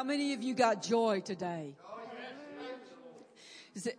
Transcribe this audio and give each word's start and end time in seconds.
How 0.00 0.04
many 0.04 0.32
of 0.32 0.42
you 0.42 0.54
got 0.54 0.82
joy 0.82 1.20
today? 1.20 1.74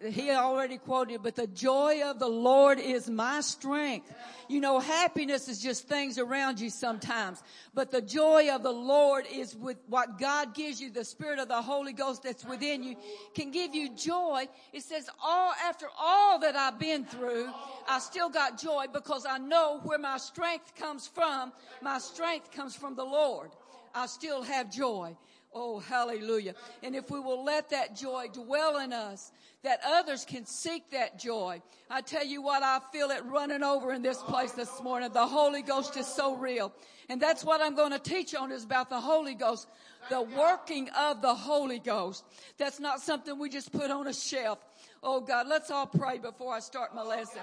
He 0.09 0.31
already 0.31 0.79
quoted, 0.79 1.21
but 1.21 1.35
the 1.35 1.45
joy 1.45 2.01
of 2.03 2.17
the 2.17 2.27
Lord 2.27 2.79
is 2.79 3.07
my 3.07 3.41
strength. 3.41 4.11
You 4.49 4.61
know, 4.61 4.79
happiness 4.79 5.47
is 5.47 5.61
just 5.61 5.87
things 5.87 6.17
around 6.17 6.59
you 6.59 6.71
sometimes, 6.71 7.43
but 7.75 7.91
the 7.91 8.01
joy 8.01 8.49
of 8.49 8.63
the 8.63 8.71
Lord 8.71 9.25
is 9.31 9.55
with 9.55 9.77
what 9.89 10.17
God 10.17 10.55
gives 10.55 10.81
you. 10.81 10.89
The 10.89 11.05
Spirit 11.05 11.37
of 11.37 11.49
the 11.49 11.61
Holy 11.61 11.93
Ghost 11.93 12.23
that's 12.23 12.43
within 12.45 12.81
you 12.81 12.95
can 13.35 13.51
give 13.51 13.75
you 13.75 13.95
joy. 13.95 14.45
It 14.73 14.81
says 14.81 15.07
all, 15.23 15.53
after 15.63 15.85
all 15.99 16.39
that 16.39 16.55
I've 16.55 16.79
been 16.79 17.05
through, 17.05 17.47
I 17.87 17.99
still 17.99 18.29
got 18.31 18.59
joy 18.59 18.85
because 18.91 19.27
I 19.29 19.37
know 19.37 19.81
where 19.83 19.99
my 19.99 20.17
strength 20.17 20.73
comes 20.73 21.05
from. 21.05 21.53
My 21.79 21.99
strength 21.99 22.51
comes 22.51 22.75
from 22.75 22.95
the 22.95 23.05
Lord. 23.05 23.51
I 23.93 24.07
still 24.07 24.41
have 24.41 24.71
joy. 24.71 25.15
Oh, 25.53 25.79
hallelujah. 25.79 26.55
And 26.81 26.95
if 26.95 27.11
we 27.11 27.19
will 27.19 27.43
let 27.43 27.69
that 27.71 27.95
joy 27.95 28.27
dwell 28.31 28.79
in 28.79 28.93
us, 28.93 29.31
that 29.63 29.81
others 29.85 30.25
can 30.25 30.45
seek 30.45 30.89
that 30.91 31.19
joy. 31.19 31.61
I 31.89 32.01
tell 32.01 32.25
you 32.25 32.41
what, 32.41 32.63
I 32.63 32.79
feel 32.91 33.09
it 33.09 33.23
running 33.25 33.61
over 33.61 33.91
in 33.91 34.01
this 34.01 34.17
place 34.23 34.53
this 34.53 34.81
morning. 34.81 35.11
The 35.11 35.27
Holy 35.27 35.61
Ghost 35.61 35.97
is 35.97 36.07
so 36.07 36.35
real. 36.35 36.73
And 37.09 37.21
that's 37.21 37.43
what 37.43 37.61
I'm 37.61 37.75
going 37.75 37.91
to 37.91 37.99
teach 37.99 38.33
on 38.33 38.51
is 38.51 38.63
about 38.63 38.89
the 38.89 38.99
Holy 38.99 39.35
Ghost. 39.35 39.67
The 40.09 40.21
working 40.21 40.89
of 40.97 41.21
the 41.21 41.35
Holy 41.35 41.79
Ghost. 41.79 42.23
That's 42.57 42.79
not 42.79 43.01
something 43.01 43.37
we 43.37 43.49
just 43.49 43.71
put 43.71 43.91
on 43.91 44.07
a 44.07 44.13
shelf. 44.13 44.59
Oh 45.03 45.19
God, 45.19 45.47
let's 45.47 45.69
all 45.69 45.85
pray 45.85 46.17
before 46.17 46.53
I 46.53 46.59
start 46.59 46.95
my 46.95 47.03
lesson. 47.03 47.41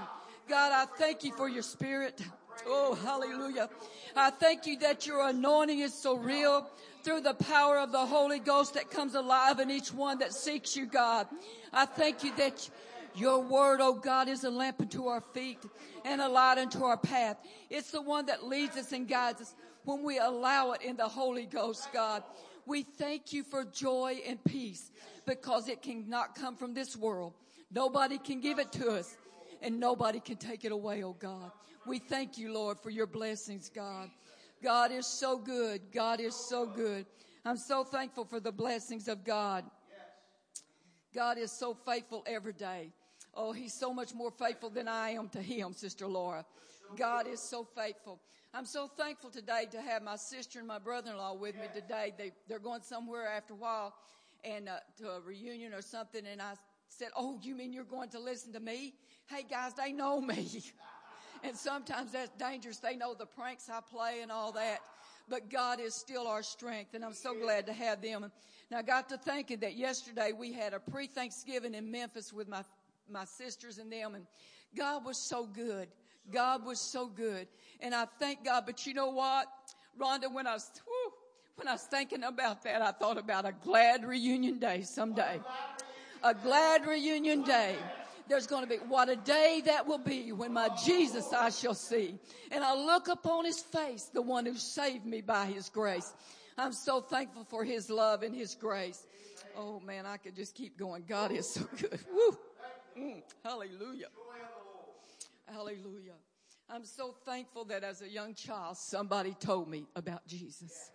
God, 0.48 0.72
I 0.72 0.86
thank 0.96 1.24
you 1.24 1.32
for 1.36 1.48
your 1.48 1.62
spirit. 1.62 2.20
Oh, 2.66 2.94
hallelujah. 2.94 3.68
I 4.16 4.30
thank 4.30 4.66
you 4.66 4.78
that 4.80 5.06
your 5.06 5.28
anointing 5.28 5.80
is 5.80 5.94
so 5.94 6.16
real 6.16 6.68
through 7.02 7.20
the 7.20 7.34
power 7.34 7.78
of 7.78 7.92
the 7.92 8.04
Holy 8.04 8.38
Ghost 8.38 8.74
that 8.74 8.90
comes 8.90 9.14
alive 9.14 9.60
in 9.60 9.70
each 9.70 9.92
one 9.92 10.18
that 10.18 10.32
seeks 10.32 10.76
you, 10.76 10.86
God. 10.86 11.26
I 11.72 11.86
thank 11.86 12.24
you 12.24 12.34
that 12.36 12.68
your 13.14 13.40
word, 13.40 13.80
oh 13.80 13.94
God, 13.94 14.28
is 14.28 14.44
a 14.44 14.50
lamp 14.50 14.80
unto 14.80 15.06
our 15.06 15.20
feet 15.20 15.58
and 16.04 16.20
a 16.20 16.28
light 16.28 16.58
unto 16.58 16.84
our 16.84 16.96
path. 16.96 17.36
It's 17.70 17.90
the 17.90 18.02
one 18.02 18.26
that 18.26 18.44
leads 18.44 18.76
us 18.76 18.92
and 18.92 19.08
guides 19.08 19.40
us 19.40 19.54
when 19.84 20.02
we 20.02 20.18
allow 20.18 20.72
it 20.72 20.82
in 20.82 20.96
the 20.96 21.08
Holy 21.08 21.46
Ghost, 21.46 21.88
God. 21.92 22.22
We 22.66 22.82
thank 22.82 23.32
you 23.32 23.44
for 23.44 23.64
joy 23.64 24.20
and 24.26 24.42
peace 24.44 24.90
because 25.26 25.68
it 25.68 25.80
cannot 25.80 26.34
come 26.34 26.56
from 26.56 26.74
this 26.74 26.96
world. 26.96 27.32
Nobody 27.72 28.18
can 28.18 28.40
give 28.40 28.58
it 28.58 28.72
to 28.72 28.90
us 28.90 29.16
and 29.62 29.80
nobody 29.80 30.20
can 30.20 30.36
take 30.36 30.64
it 30.64 30.72
away, 30.72 31.02
oh 31.02 31.14
God. 31.18 31.50
We 31.88 31.98
thank 31.98 32.36
you, 32.36 32.52
Lord, 32.52 32.78
for 32.78 32.90
your 32.90 33.06
blessings, 33.06 33.70
God. 33.74 34.10
God 34.62 34.92
is 34.92 35.06
so 35.06 35.38
good. 35.38 35.80
God 35.90 36.20
is 36.20 36.34
so 36.34 36.66
good. 36.66 37.06
I'm 37.46 37.56
so 37.56 37.82
thankful 37.82 38.26
for 38.26 38.40
the 38.40 38.52
blessings 38.52 39.08
of 39.08 39.24
God. 39.24 39.64
God 41.14 41.38
is 41.38 41.50
so 41.50 41.72
faithful 41.72 42.22
every 42.26 42.52
day. 42.52 42.92
Oh, 43.32 43.52
he's 43.52 43.72
so 43.72 43.94
much 43.94 44.14
more 44.14 44.30
faithful 44.30 44.68
than 44.68 44.86
I 44.86 45.10
am 45.10 45.30
to 45.30 45.40
him, 45.40 45.72
Sister 45.72 46.06
Laura. 46.06 46.44
God 46.94 47.26
is 47.26 47.40
so 47.40 47.64
faithful. 47.64 48.20
I'm 48.52 48.66
so 48.66 48.86
thankful 48.86 49.30
today 49.30 49.64
to 49.70 49.80
have 49.80 50.02
my 50.02 50.16
sister 50.16 50.58
and 50.58 50.68
my 50.68 50.78
brother-in-law 50.78 51.34
with 51.34 51.54
me 51.54 51.68
today. 51.74 52.12
They, 52.18 52.32
they're 52.48 52.58
going 52.58 52.82
somewhere 52.82 53.28
after 53.28 53.54
a 53.54 53.56
while 53.56 53.94
and 54.44 54.68
uh, 54.68 54.76
to 54.98 55.08
a 55.08 55.20
reunion 55.20 55.72
or 55.72 55.80
something. 55.80 56.26
And 56.26 56.42
I 56.42 56.52
said, 56.88 57.08
Oh, 57.16 57.38
you 57.42 57.54
mean 57.54 57.72
you're 57.72 57.84
going 57.84 58.10
to 58.10 58.20
listen 58.20 58.52
to 58.52 58.60
me? 58.60 58.92
Hey 59.26 59.46
guys, 59.48 59.72
they 59.74 59.92
know 59.92 60.20
me. 60.20 60.62
and 61.42 61.56
sometimes 61.56 62.12
that's 62.12 62.30
dangerous. 62.38 62.78
They 62.78 62.96
know 62.96 63.14
the 63.14 63.26
pranks 63.26 63.68
I 63.70 63.80
play 63.80 64.20
and 64.22 64.30
all 64.30 64.52
that. 64.52 64.80
But 65.28 65.50
God 65.50 65.78
is 65.80 65.94
still 65.94 66.26
our 66.26 66.42
strength. 66.42 66.94
And 66.94 67.04
I'm 67.04 67.12
so 67.12 67.34
glad 67.34 67.66
to 67.66 67.72
have 67.72 68.00
them. 68.00 68.30
Now 68.70 68.78
I 68.78 68.82
got 68.82 69.08
to 69.10 69.18
thinking 69.18 69.60
that 69.60 69.76
yesterday 69.76 70.32
we 70.36 70.52
had 70.52 70.72
a 70.74 70.80
pre-Thanksgiving 70.80 71.74
in 71.74 71.90
Memphis 71.90 72.32
with 72.32 72.48
my, 72.48 72.62
my 73.10 73.24
sisters 73.24 73.78
and 73.78 73.92
them 73.92 74.14
and 74.14 74.26
God 74.76 75.04
was 75.04 75.18
so 75.18 75.46
good. 75.46 75.88
God 76.30 76.64
was 76.64 76.78
so 76.78 77.06
good. 77.06 77.48
And 77.80 77.94
I 77.94 78.06
thank 78.18 78.44
God. 78.44 78.64
But 78.66 78.86
you 78.86 78.94
know 78.94 79.10
what? 79.10 79.46
Rhonda, 79.98 80.32
when 80.32 80.46
I 80.46 80.54
was, 80.54 80.70
whew, 80.84 81.12
when 81.56 81.68
I 81.68 81.72
was 81.72 81.82
thinking 81.82 82.22
about 82.24 82.62
that, 82.64 82.82
I 82.82 82.92
thought 82.92 83.18
about 83.18 83.46
a 83.46 83.52
glad 83.64 84.04
reunion 84.04 84.58
day 84.58 84.82
someday. 84.82 85.40
A 86.22 86.34
glad 86.34 86.86
reunion 86.86 87.42
day 87.42 87.76
there's 88.28 88.46
going 88.46 88.62
to 88.62 88.68
be 88.68 88.76
what 88.76 89.08
a 89.08 89.16
day 89.16 89.62
that 89.66 89.86
will 89.86 89.98
be 89.98 90.32
when 90.32 90.52
my 90.52 90.68
Jesus 90.84 91.32
I 91.32 91.50
shall 91.50 91.74
see. 91.74 92.18
And 92.50 92.62
I 92.62 92.74
look 92.74 93.08
upon 93.08 93.44
his 93.44 93.60
face, 93.60 94.04
the 94.12 94.22
one 94.22 94.46
who 94.46 94.54
saved 94.54 95.06
me 95.06 95.20
by 95.20 95.46
his 95.46 95.68
grace. 95.68 96.12
I'm 96.56 96.72
so 96.72 97.00
thankful 97.00 97.44
for 97.44 97.64
his 97.64 97.88
love 97.88 98.22
and 98.22 98.34
his 98.34 98.54
grace. 98.54 99.06
Oh 99.56 99.80
man, 99.80 100.06
I 100.06 100.16
could 100.16 100.36
just 100.36 100.54
keep 100.54 100.76
going. 100.78 101.04
God 101.08 101.32
is 101.32 101.48
so 101.48 101.66
good. 101.76 101.98
Woo. 102.12 102.38
Mm, 102.98 103.22
hallelujah. 103.44 104.08
Hallelujah. 105.46 106.14
I'm 106.68 106.84
so 106.84 107.14
thankful 107.24 107.64
that 107.66 107.82
as 107.82 108.02
a 108.02 108.08
young 108.08 108.34
child, 108.34 108.76
somebody 108.76 109.34
told 109.40 109.68
me 109.68 109.86
about 109.96 110.26
Jesus. 110.26 110.90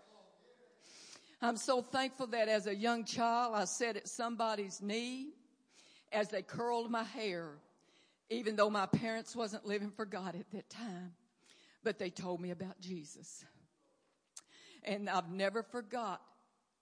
I'm 1.42 1.58
so 1.58 1.82
thankful 1.82 2.28
that 2.28 2.48
as 2.48 2.68
a 2.68 2.76
young 2.76 3.04
child, 3.06 3.54
I 3.56 3.66
sat 3.66 3.98
at 3.98 4.08
somebody's 4.08 4.82
knee 4.82 5.30
as 6.14 6.30
they 6.30 6.42
curled 6.42 6.90
my 6.90 7.04
hair, 7.04 7.50
even 8.30 8.56
though 8.56 8.70
my 8.70 8.86
parents 8.86 9.36
wasn't 9.36 9.66
living 9.66 9.92
for 9.92 10.06
God 10.06 10.36
at 10.36 10.50
that 10.52 10.70
time. 10.70 11.14
But 11.84 12.00
they 12.00 12.10
told 12.10 12.40
me 12.40 12.52
about 12.52 12.80
Jesus. 12.80 13.44
And 14.84 15.10
I've 15.10 15.30
never 15.30 15.64
forgot 15.64 16.22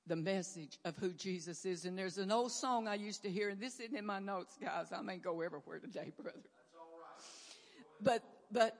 the 0.07 0.15
message 0.15 0.77
of 0.85 0.97
who 0.97 1.13
Jesus 1.13 1.65
is. 1.65 1.85
And 1.85 1.97
there's 1.97 2.17
an 2.17 2.31
old 2.31 2.51
song 2.51 2.87
I 2.87 2.95
used 2.95 3.23
to 3.23 3.29
hear, 3.29 3.49
and 3.49 3.59
this 3.59 3.79
isn't 3.79 3.97
in 3.97 4.05
my 4.05 4.19
notes, 4.19 4.57
guys. 4.61 4.87
I 4.91 5.01
may 5.01 5.17
go 5.17 5.41
everywhere 5.41 5.79
today, 5.79 6.11
brother. 6.21 6.37
But, 8.01 8.23
but 8.51 8.75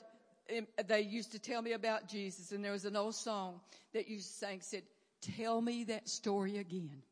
um, 0.55 0.67
they 0.87 1.01
used 1.01 1.31
to 1.33 1.39
tell 1.39 1.61
me 1.61 1.73
about 1.73 2.07
Jesus, 2.07 2.51
and 2.51 2.63
there 2.63 2.71
was 2.71 2.85
an 2.85 2.95
old 2.95 3.15
song 3.15 3.61
that 3.93 4.07
used 4.07 4.27
to 4.27 4.45
sing, 4.45 4.59
said, 4.61 4.83
tell 5.37 5.61
me 5.61 5.85
that 5.85 6.09
story 6.09 6.57
again. 6.57 7.03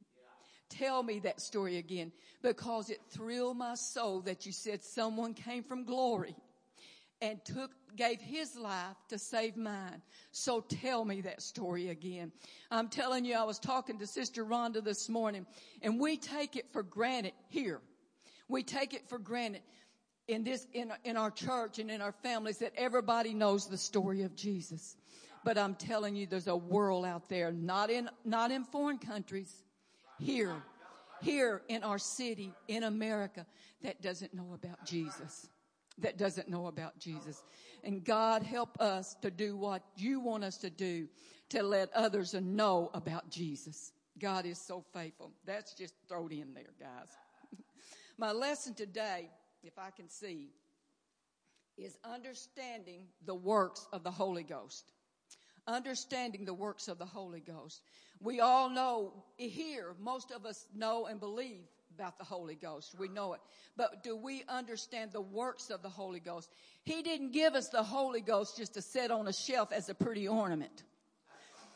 Tell 0.70 1.02
me 1.04 1.20
that 1.20 1.42
story 1.42 1.78
again 1.78 2.12
because 2.42 2.90
it 2.90 3.00
thrilled 3.10 3.58
my 3.58 3.76
soul 3.76 4.22
that 4.22 4.46
you 4.46 4.52
said 4.52 4.84
someone 4.84 5.34
came 5.34 5.64
from 5.64 5.84
glory 5.84 6.36
and 7.22 7.44
took, 7.44 7.72
gave 7.96 8.22
his 8.22 8.56
life 8.56 8.96
to 9.10 9.18
save 9.18 9.58
mine. 9.58 10.02
So 10.32 10.62
tell 10.62 11.04
me 11.04 11.22
that 11.22 11.42
story 11.42 11.90
again. 11.90 12.32
I'm 12.72 12.88
telling 12.88 13.26
you, 13.26 13.36
I 13.36 13.44
was 13.44 13.60
talking 13.60 14.00
to 14.00 14.08
Sister 14.08 14.46
Rhonda 14.46 14.84
this 14.84 15.10
morning 15.10 15.46
and 15.82 16.00
we 16.00 16.18
take 16.18 16.56
it 16.56 16.72
for 16.72 16.84
granted 16.84 17.34
here. 17.50 17.82
We 18.48 18.64
take 18.64 18.94
it 18.94 19.10
for 19.10 19.20
granted 19.20 19.62
in 20.28 20.44
this, 20.44 20.66
in, 20.74 20.94
in 21.04 21.18
our 21.18 21.32
church 21.32 21.80
and 21.80 21.90
in 21.90 22.02
our 22.02 22.12
families 22.12 22.60
that 22.60 22.74
everybody 22.78 23.34
knows 23.34 23.68
the 23.68 23.78
story 23.78 24.22
of 24.22 24.36
Jesus. 24.36 24.96
But 25.44 25.58
I'm 25.58 25.76
telling 25.76 26.16
you, 26.16 26.28
there's 26.28 26.48
a 26.48 26.56
world 26.56 27.06
out 27.06 27.30
there, 27.30 27.52
not 27.52 27.90
in, 27.90 28.10
not 28.24 28.52
in 28.52 28.64
foreign 28.66 28.98
countries, 28.98 29.64
here, 30.20 30.56
here 31.22 31.62
in 31.68 31.84
our 31.84 31.98
city, 31.98 32.54
in 32.68 32.84
America, 32.84 33.46
that 33.82 34.02
doesn't 34.02 34.34
know 34.34 34.54
about 34.54 34.86
Jesus. 34.86 35.48
That 35.98 36.18
doesn't 36.18 36.50
know 36.50 36.68
about 36.68 36.98
Jesus. 37.00 37.44
And 37.84 38.04
God 38.04 38.44
help 38.44 38.80
us 38.80 39.16
to 39.22 39.32
do 39.32 39.58
what 39.58 39.84
you 39.96 40.20
want 40.20 40.44
us 40.44 40.58
to 40.58 40.70
do 40.70 41.08
to 41.50 41.64
let 41.64 41.92
others 41.94 42.34
know 42.34 42.90
about 42.94 43.30
Jesus. 43.30 43.92
God 44.20 44.46
is 44.46 44.60
so 44.60 44.84
faithful. 44.94 45.32
That's 45.46 45.74
just 45.74 45.94
thrown 46.08 46.32
in 46.32 46.54
there, 46.54 46.74
guys. 46.80 47.10
My 48.18 48.32
lesson 48.32 48.74
today, 48.74 49.30
if 49.64 49.78
I 49.78 49.92
can 49.92 50.10
see, 50.10 50.52
is 51.78 51.98
understanding 52.04 53.04
the 53.26 53.36
works 53.36 53.88
of 53.94 54.04
the 54.04 54.12
Holy 54.12 54.44
Ghost 54.44 54.92
understanding 55.68 56.46
the 56.46 56.54
works 56.54 56.88
of 56.88 56.98
the 56.98 57.06
Holy 57.06 57.40
Ghost. 57.40 57.82
We 58.22 58.40
all 58.40 58.70
know 58.70 59.14
here, 59.38 59.96
most 60.00 60.32
of 60.32 60.46
us 60.46 60.66
know 60.76 61.06
and 61.06 61.20
believe 61.20 61.64
about 61.94 62.18
the 62.18 62.24
Holy 62.24 62.56
Ghost. 62.56 62.96
We 62.98 63.10
know 63.10 63.34
it. 63.34 63.42
But 63.76 64.04
do 64.04 64.16
we 64.16 64.44
understand 64.48 65.12
the 65.12 65.22
works 65.22 65.70
of 65.70 65.82
the 65.82 65.90
Holy 65.90 66.20
Ghost? 66.20 66.50
He 66.84 67.02
didn't 67.02 67.32
give 67.32 67.56
us 67.56 67.70
the 67.70 67.84
Holy 67.84 68.22
Ghost 68.22 68.58
just 68.58 68.74
to 68.76 68.82
sit 68.82 69.12
on 69.12 69.28
a 69.28 69.34
shelf 69.34 69.72
as 69.72 69.90
a 69.90 69.94
pretty 69.94 70.28
ornament. 70.28 70.84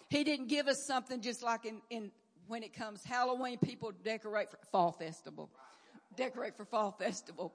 He 0.10 0.24
didn't 0.24 0.48
give 0.48 0.68
us 0.68 0.86
something 0.86 1.22
just 1.22 1.44
like 1.44 1.66
in, 1.66 1.82
in 1.90 2.12
when 2.48 2.64
it 2.64 2.74
comes 2.74 3.04
Halloween, 3.04 3.58
people 3.58 3.92
decorate 4.04 4.52
for 4.52 4.60
fall 4.72 4.92
festival. 4.92 5.50
Decorate 6.16 6.56
for 6.56 6.66
fall 6.66 6.92
festival. 6.92 7.54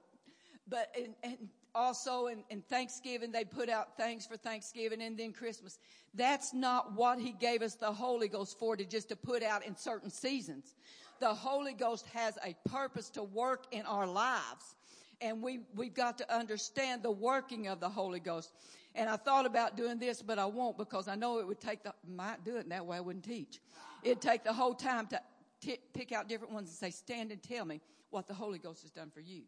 But, 0.67 0.93
and, 0.95 1.15
and 1.23 1.49
also 1.79 2.27
in, 2.27 2.43
in 2.49 2.61
Thanksgiving, 2.61 3.31
they 3.31 3.45
put 3.45 3.69
out 3.69 3.97
things 3.97 4.27
for 4.27 4.37
Thanksgiving 4.37 5.01
and 5.01 5.17
then 5.17 5.31
Christmas. 5.31 5.79
That's 6.13 6.53
not 6.53 6.93
what 6.93 7.19
he 7.19 7.31
gave 7.31 7.61
us 7.61 7.75
the 7.75 7.91
Holy 7.91 8.27
Ghost 8.27 8.59
for 8.59 8.75
to 8.75 8.83
just 8.83 9.09
to 9.09 9.15
put 9.15 9.41
out 9.41 9.65
in 9.65 9.75
certain 9.75 10.09
seasons. 10.09 10.75
The 11.19 11.33
Holy 11.33 11.73
Ghost 11.73 12.05
has 12.13 12.37
a 12.45 12.55
purpose 12.69 13.09
to 13.11 13.23
work 13.23 13.65
in 13.71 13.85
our 13.85 14.05
lives. 14.05 14.75
And 15.21 15.41
we, 15.41 15.61
we've 15.75 15.93
got 15.93 16.17
to 16.19 16.33
understand 16.33 17.03
the 17.03 17.11
working 17.11 17.67
of 17.67 17.79
the 17.79 17.89
Holy 17.89 18.19
Ghost. 18.19 18.53
And 18.95 19.09
I 19.09 19.17
thought 19.17 19.45
about 19.45 19.77
doing 19.77 19.99
this, 19.99 20.21
but 20.21 20.39
I 20.39 20.45
won't 20.45 20.77
because 20.77 21.07
I 21.07 21.15
know 21.15 21.39
it 21.39 21.47
would 21.47 21.59
take 21.59 21.83
the, 21.83 21.93
might 22.07 22.43
do 22.43 22.57
it 22.57 22.69
that 22.69 22.85
way 22.85 22.97
I 22.97 23.01
wouldn't 23.01 23.25
teach. 23.25 23.59
It'd 24.03 24.21
take 24.21 24.43
the 24.43 24.53
whole 24.53 24.73
time 24.73 25.07
to, 25.07 25.21
t- 25.61 25.79
pick 25.93 26.11
out 26.11 26.29
different 26.29 26.53
ones 26.53 26.69
and 26.69 26.77
say, 26.77 26.89
stand 26.89 27.31
and 27.31 27.41
tell 27.43 27.65
me 27.65 27.81
what 28.09 28.27
the 28.27 28.33
Holy 28.33 28.59
Ghost 28.59 28.81
has 28.81 28.91
done 28.91 29.11
for 29.13 29.19
you. 29.19 29.43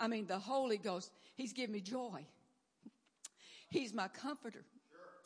I 0.00 0.08
mean, 0.08 0.26
the 0.26 0.38
Holy 0.38 0.78
Ghost, 0.78 1.12
He's 1.36 1.52
given 1.52 1.72
me 1.72 1.80
joy. 1.80 2.26
He's 3.70 3.94
my 3.94 4.08
comforter. 4.08 4.64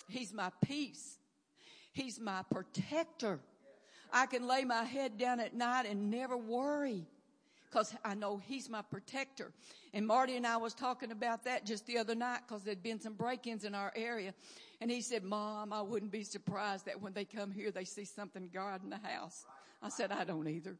He's 0.08 0.32
my 0.32 0.50
peace. 0.64 1.18
He's 1.92 2.20
my 2.20 2.42
protector. 2.52 3.40
I 4.12 4.26
can 4.26 4.46
lay 4.46 4.64
my 4.64 4.84
head 4.84 5.18
down 5.18 5.40
at 5.40 5.54
night 5.54 5.86
and 5.86 6.10
never 6.10 6.36
worry 6.36 7.06
because 7.68 7.92
I 8.04 8.14
know 8.14 8.36
he's 8.36 8.68
my 8.68 8.82
protector. 8.82 9.50
And 9.92 10.06
Marty 10.06 10.36
and 10.36 10.46
I 10.46 10.56
was 10.56 10.72
talking 10.72 11.10
about 11.10 11.44
that 11.44 11.66
just 11.66 11.84
the 11.86 11.98
other 11.98 12.14
night 12.14 12.42
because 12.46 12.62
there'd 12.62 12.82
been 12.82 13.00
some 13.00 13.14
break-ins 13.14 13.64
in 13.64 13.74
our 13.74 13.92
area. 13.96 14.34
And 14.80 14.88
he 14.88 15.00
said, 15.00 15.24
Mom, 15.24 15.72
I 15.72 15.82
wouldn't 15.82 16.12
be 16.12 16.22
surprised 16.22 16.86
that 16.86 17.00
when 17.02 17.12
they 17.12 17.24
come 17.24 17.50
here, 17.50 17.72
they 17.72 17.84
see 17.84 18.04
something 18.04 18.50
God 18.54 18.84
in 18.84 18.90
the 18.90 19.00
house. 19.02 19.46
I 19.82 19.88
said, 19.88 20.12
I 20.12 20.22
don't 20.22 20.46
either 20.46 20.76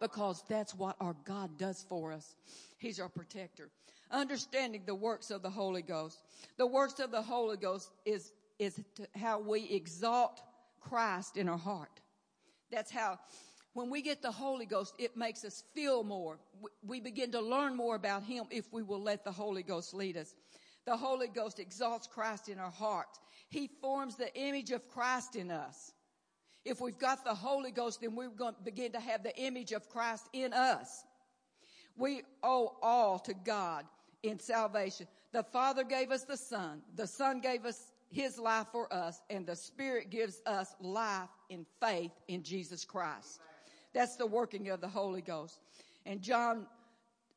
because 0.00 0.42
that's 0.48 0.74
what 0.74 0.96
our 1.00 1.16
God 1.24 1.58
does 1.58 1.84
for 1.88 2.12
us. 2.12 2.36
He's 2.78 3.00
our 3.00 3.08
protector. 3.08 3.70
Understanding 4.10 4.82
the 4.86 4.94
works 4.94 5.30
of 5.30 5.42
the 5.42 5.50
Holy 5.50 5.82
Ghost. 5.82 6.22
The 6.58 6.66
works 6.66 7.00
of 7.00 7.10
the 7.10 7.22
Holy 7.22 7.56
Ghost 7.56 7.90
is, 8.04 8.32
is 8.58 8.80
how 9.16 9.40
we 9.40 9.68
exalt 9.70 10.40
Christ 10.80 11.36
in 11.36 11.48
our 11.48 11.58
heart. 11.58 12.00
That's 12.70 12.90
how, 12.90 13.18
when 13.72 13.90
we 13.90 14.02
get 14.02 14.22
the 14.22 14.30
Holy 14.30 14.66
Ghost, 14.66 14.94
it 14.98 15.16
makes 15.16 15.44
us 15.44 15.64
feel 15.74 16.04
more. 16.04 16.38
We 16.86 17.00
begin 17.00 17.32
to 17.32 17.40
learn 17.40 17.76
more 17.76 17.96
about 17.96 18.22
Him 18.22 18.44
if 18.50 18.72
we 18.72 18.82
will 18.82 19.02
let 19.02 19.24
the 19.24 19.32
Holy 19.32 19.62
Ghost 19.62 19.92
lead 19.94 20.16
us. 20.16 20.34
The 20.84 20.96
Holy 20.96 21.26
Ghost 21.26 21.58
exalts 21.58 22.06
Christ 22.06 22.48
in 22.48 22.60
our 22.60 22.70
heart. 22.70 23.18
He 23.48 23.68
forms 23.80 24.16
the 24.16 24.32
image 24.34 24.70
of 24.70 24.88
Christ 24.88 25.34
in 25.34 25.50
us. 25.50 25.92
If 26.66 26.80
we've 26.80 26.98
got 26.98 27.24
the 27.24 27.32
Holy 27.32 27.70
Ghost, 27.70 28.00
then 28.00 28.16
we're 28.16 28.28
going 28.28 28.54
to 28.54 28.62
begin 28.62 28.90
to 28.92 29.00
have 29.00 29.22
the 29.22 29.34
image 29.38 29.70
of 29.70 29.88
Christ 29.88 30.28
in 30.32 30.52
us. 30.52 31.04
We 31.96 32.22
owe 32.42 32.76
all 32.82 33.20
to 33.20 33.34
God 33.34 33.84
in 34.24 34.40
salvation. 34.40 35.06
The 35.32 35.44
Father 35.44 35.84
gave 35.84 36.10
us 36.10 36.24
the 36.24 36.36
Son. 36.36 36.82
The 36.96 37.06
Son 37.06 37.40
gave 37.40 37.64
us 37.64 37.92
His 38.10 38.36
life 38.36 38.66
for 38.72 38.92
us 38.92 39.22
and 39.30 39.46
the 39.46 39.54
Spirit 39.54 40.10
gives 40.10 40.42
us 40.44 40.74
life 40.80 41.28
in 41.50 41.64
faith 41.80 42.10
in 42.26 42.42
Jesus 42.42 42.84
Christ. 42.84 43.40
That's 43.94 44.16
the 44.16 44.26
working 44.26 44.68
of 44.70 44.80
the 44.80 44.88
Holy 44.88 45.22
Ghost. 45.22 45.60
And 46.04 46.20
John, 46.20 46.66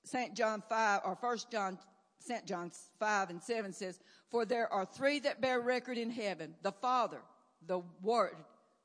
St. 0.05 0.35
John 0.35 0.63
5 0.67 1.01
or 1.05 1.15
1 1.19 1.37
John, 1.51 1.77
St. 2.17 2.47
John 2.47 2.71
5 2.99 3.29
and 3.29 3.43
7 3.43 3.73
says, 3.73 3.99
for 4.31 4.43
there 4.43 4.73
are 4.73 4.85
three 4.85 5.19
that 5.19 5.39
bear 5.39 5.59
record 5.59 5.99
in 5.99 6.09
heaven, 6.09 6.55
the 6.63 6.71
Father, 6.71 7.21
the 7.67 7.81
Word, 8.01 8.35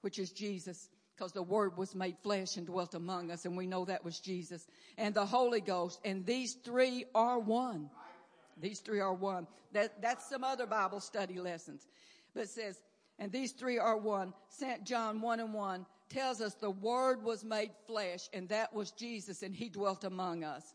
which 0.04 0.18
is 0.18 0.30
Jesus, 0.30 0.90
because 1.16 1.32
the 1.32 1.42
Word 1.42 1.78
was 1.78 1.94
made 1.94 2.18
flesh 2.22 2.58
and 2.58 2.66
dwelt 2.66 2.94
among 2.94 3.30
us, 3.30 3.46
and 3.46 3.56
we 3.56 3.66
know 3.66 3.86
that 3.86 4.04
was 4.04 4.20
Jesus, 4.20 4.66
and 4.98 5.14
the 5.14 5.24
Holy 5.24 5.62
Ghost, 5.62 5.98
and 6.04 6.26
these 6.26 6.52
three 6.62 7.06
are 7.14 7.38
one. 7.38 7.88
These 8.60 8.80
three 8.80 9.00
are 9.00 9.14
one. 9.14 9.46
That, 9.72 10.02
that's 10.02 10.28
some 10.28 10.44
other 10.44 10.66
Bible 10.66 11.00
study 11.00 11.40
lessons. 11.40 11.88
But 12.34 12.44
it 12.44 12.48
says, 12.50 12.82
and 13.18 13.32
these 13.32 13.52
three 13.52 13.78
are 13.78 13.96
one. 13.96 14.34
St. 14.50 14.84
John 14.84 15.22
1 15.22 15.40
and 15.40 15.54
1 15.54 15.86
tells 16.10 16.42
us 16.42 16.52
the 16.52 16.70
Word 16.70 17.22
was 17.22 17.42
made 17.42 17.70
flesh, 17.86 18.28
and 18.34 18.46
that 18.50 18.74
was 18.74 18.90
Jesus, 18.90 19.42
and 19.42 19.54
He 19.54 19.70
dwelt 19.70 20.04
among 20.04 20.44
us. 20.44 20.74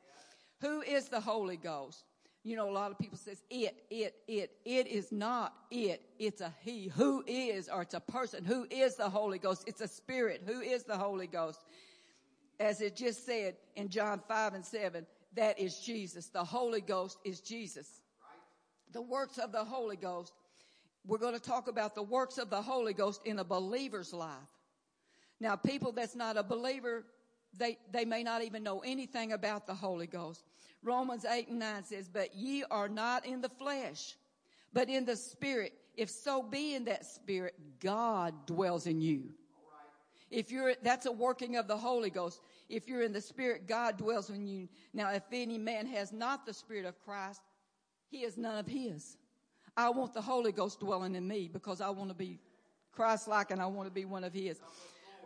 Who 0.62 0.82
is 0.82 1.08
the 1.08 1.22
Holy 1.22 1.58
Ghost? 1.58 2.04
You 2.44 2.56
know, 2.56 2.70
a 2.70 2.72
lot 2.72 2.92
of 2.92 2.98
people 2.98 3.18
says 3.18 3.44
it, 3.50 3.76
it, 3.90 4.16
it. 4.28 4.52
It 4.64 4.88
is 4.88 5.12
not 5.12 5.54
it. 5.70 6.02
It's 6.18 6.42
a 6.42 6.54
he. 6.62 6.88
Who 6.88 7.24
is, 7.28 7.68
or 7.68 7.82
it's 7.82 7.94
a 7.94 8.00
person. 8.00 8.46
Who 8.46 8.66
is 8.72 8.96
the 8.96 9.10
Holy 9.10 9.40
Ghost? 9.40 9.66
It's 9.68 9.82
a 9.82 9.88
spirit. 9.88 10.44
Who 10.46 10.62
is 10.62 10.84
the 10.84 10.98
Holy 10.98 11.28
Ghost? 11.28 11.60
As 12.60 12.82
it 12.82 12.96
just 12.96 13.26
said 13.26 13.56
in 13.76 13.90
John 13.90 14.22
5 14.28 14.54
and 14.54 14.66
7, 14.66 15.06
that 15.36 15.60
is 15.60 15.80
Jesus. 15.80 16.28
The 16.28 16.44
Holy 16.44 16.82
Ghost 16.82 17.18
is 17.26 17.42
Jesus. 17.42 18.02
The 18.92 19.02
works 19.02 19.38
of 19.38 19.52
the 19.52 19.64
Holy 19.64 19.98
Ghost. 19.98 20.34
We're 21.06 21.18
going 21.18 21.34
to 21.34 21.40
talk 21.40 21.68
about 21.68 21.96
the 21.96 22.04
works 22.04 22.38
of 22.38 22.50
the 22.50 22.62
Holy 22.62 22.94
Ghost 22.94 23.22
in 23.26 23.40
a 23.40 23.44
believer's 23.44 24.14
life. 24.14 24.34
Now, 25.40 25.56
people 25.56 25.92
that's 25.92 26.16
not 26.16 26.38
a 26.38 26.44
believer, 26.44 27.06
they, 27.58 27.78
they 27.92 28.06
may 28.06 28.24
not 28.24 28.44
even 28.44 28.64
know 28.64 28.80
anything 28.80 29.32
about 29.32 29.68
the 29.68 29.74
Holy 29.74 30.08
Ghost. 30.08 30.44
Romans 30.84 31.26
8 31.26 31.50
and 31.50 31.60
9 31.60 31.84
says, 31.84 32.08
but 32.08 32.36
ye 32.36 32.64
are 32.72 32.88
not 32.88 33.26
in 33.26 33.42
the 33.42 33.50
flesh, 33.50 34.16
but 34.74 34.90
in 34.90 35.06
the 35.06 35.16
spirit. 35.16 35.74
If 35.98 36.10
so 36.10 36.42
be 36.42 36.76
in 36.76 36.86
that 36.86 37.06
spirit, 37.06 37.56
God 37.80 38.46
dwells 38.46 38.88
in 38.88 39.02
you. 39.02 39.30
If 40.32 40.52
you're, 40.52 40.76
that's 40.84 41.06
a 41.06 41.12
working 41.12 41.56
of 41.58 41.68
the 41.68 41.76
Holy 41.76 42.10
Ghost. 42.10 42.42
If 42.70 42.88
you're 42.88 43.02
in 43.02 43.14
the 43.14 43.22
spirit, 43.22 43.68
God 43.68 43.98
dwells 43.98 44.30
in 44.30 44.48
you. 44.48 44.70
Now, 44.94 45.12
if 45.12 45.24
any 45.32 45.58
man 45.58 45.88
has 45.88 46.14
not 46.14 46.46
the 46.46 46.54
spirit 46.54 46.86
of 46.86 47.00
Christ, 47.04 47.42
he 48.10 48.20
is 48.20 48.38
none 48.38 48.58
of 48.58 48.68
his. 48.68 49.18
I 49.76 49.90
want 49.90 50.14
the 50.14 50.22
Holy 50.22 50.52
Ghost 50.52 50.80
dwelling 50.80 51.16
in 51.16 51.28
me 51.28 51.50
because 51.52 51.82
I 51.82 51.90
want 51.90 52.10
to 52.10 52.16
be 52.16 52.40
Christ-like 52.92 53.52
and 53.52 53.62
I 53.62 53.66
want 53.66 53.88
to 53.88 53.94
be 53.94 54.06
one 54.06 54.24
of 54.24 54.34
his. 54.34 54.60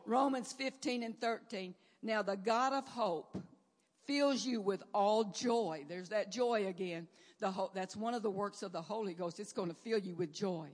Romans 0.06 0.54
15 0.54 1.04
and 1.04 1.20
13. 1.20 1.74
Now 2.02 2.22
the 2.22 2.36
God 2.36 2.74
of 2.74 2.88
hope 2.88 3.38
fills 4.06 4.46
you 4.46 4.62
with 4.62 4.84
all 4.94 5.26
joy. 5.26 5.86
There's 5.88 6.10
that 6.10 6.32
joy 6.32 6.68
again. 6.68 7.08
The 7.40 7.52
ho- 7.52 7.72
that's 7.74 7.96
one 7.96 8.14
of 8.14 8.24
the 8.24 8.30
works 8.30 8.64
of 8.64 8.72
the 8.72 8.82
Holy 8.82 9.14
Ghost. 9.14 9.40
It's 9.40 9.54
going 9.54 9.70
to 9.70 9.76
fill 9.76 10.00
you 10.00 10.16
with 10.16 10.32
joy. 10.34 10.70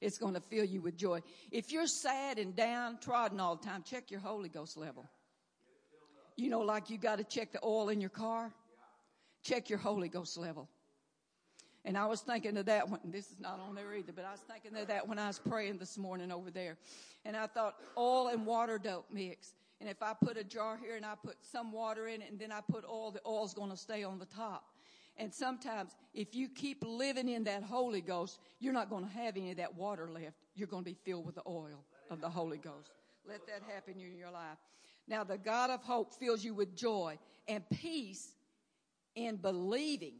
It's 0.00 0.18
going 0.18 0.34
to 0.34 0.40
fill 0.40 0.64
you 0.64 0.80
with 0.80 0.96
joy. 0.96 1.22
If 1.50 1.72
you're 1.72 1.86
sad 1.86 2.38
and 2.38 2.54
downtrodden 2.54 3.40
all 3.40 3.56
the 3.56 3.64
time, 3.64 3.82
check 3.82 4.10
your 4.10 4.20
Holy 4.20 4.48
Ghost 4.48 4.76
level. 4.76 5.08
You 6.36 6.50
know, 6.50 6.60
like 6.60 6.88
you 6.88 6.98
got 6.98 7.18
to 7.18 7.24
check 7.24 7.52
the 7.52 7.60
oil 7.64 7.88
in 7.88 8.00
your 8.00 8.10
car. 8.10 8.52
Check 9.42 9.68
your 9.68 9.78
Holy 9.78 10.08
Ghost 10.08 10.36
level. 10.38 10.68
And 11.84 11.96
I 11.96 12.06
was 12.06 12.20
thinking 12.20 12.56
of 12.56 12.66
that 12.66 12.88
one. 12.88 13.00
This 13.04 13.30
is 13.30 13.40
not 13.40 13.60
on 13.60 13.74
there 13.74 13.94
either, 13.94 14.12
but 14.12 14.24
I 14.24 14.32
was 14.32 14.40
thinking 14.40 14.78
of 14.78 14.88
that 14.88 15.08
when 15.08 15.18
I 15.18 15.26
was 15.26 15.38
praying 15.38 15.78
this 15.78 15.96
morning 15.96 16.30
over 16.30 16.50
there. 16.50 16.76
And 17.24 17.36
I 17.36 17.46
thought 17.46 17.76
oil 17.96 18.28
and 18.28 18.46
water 18.46 18.78
don't 18.78 19.04
mix. 19.12 19.54
And 19.80 19.88
if 19.88 20.02
I 20.02 20.12
put 20.14 20.36
a 20.36 20.44
jar 20.44 20.76
here 20.76 20.96
and 20.96 21.06
I 21.06 21.14
put 21.24 21.36
some 21.40 21.72
water 21.72 22.08
in 22.08 22.20
it 22.20 22.30
and 22.30 22.38
then 22.38 22.50
I 22.50 22.60
put 22.60 22.84
oil, 22.84 23.10
the 23.12 23.20
oil's 23.26 23.54
going 23.54 23.70
to 23.70 23.76
stay 23.76 24.02
on 24.02 24.18
the 24.18 24.26
top. 24.26 24.64
And 25.16 25.32
sometimes 25.32 25.96
if 26.14 26.34
you 26.34 26.48
keep 26.48 26.84
living 26.86 27.28
in 27.28 27.44
that 27.44 27.62
Holy 27.62 28.00
Ghost, 28.00 28.38
you're 28.60 28.72
not 28.72 28.90
going 28.90 29.04
to 29.04 29.10
have 29.10 29.36
any 29.36 29.50
of 29.50 29.56
that 29.56 29.76
water 29.76 30.08
left. 30.10 30.36
You're 30.54 30.68
going 30.68 30.84
to 30.84 30.90
be 30.90 30.96
filled 31.04 31.26
with 31.26 31.34
the 31.34 31.42
oil 31.46 31.84
of 32.10 32.20
the 32.20 32.28
Holy 32.28 32.58
Ghost. 32.58 32.90
Let 33.28 33.46
that 33.46 33.62
happen 33.72 33.94
in 34.00 34.16
your 34.16 34.30
life. 34.30 34.58
Now 35.06 35.24
the 35.24 35.38
God 35.38 35.70
of 35.70 35.82
hope 35.82 36.14
fills 36.14 36.44
you 36.44 36.54
with 36.54 36.76
joy 36.76 37.18
and 37.46 37.68
peace 37.70 38.34
in 39.14 39.36
believing. 39.36 40.14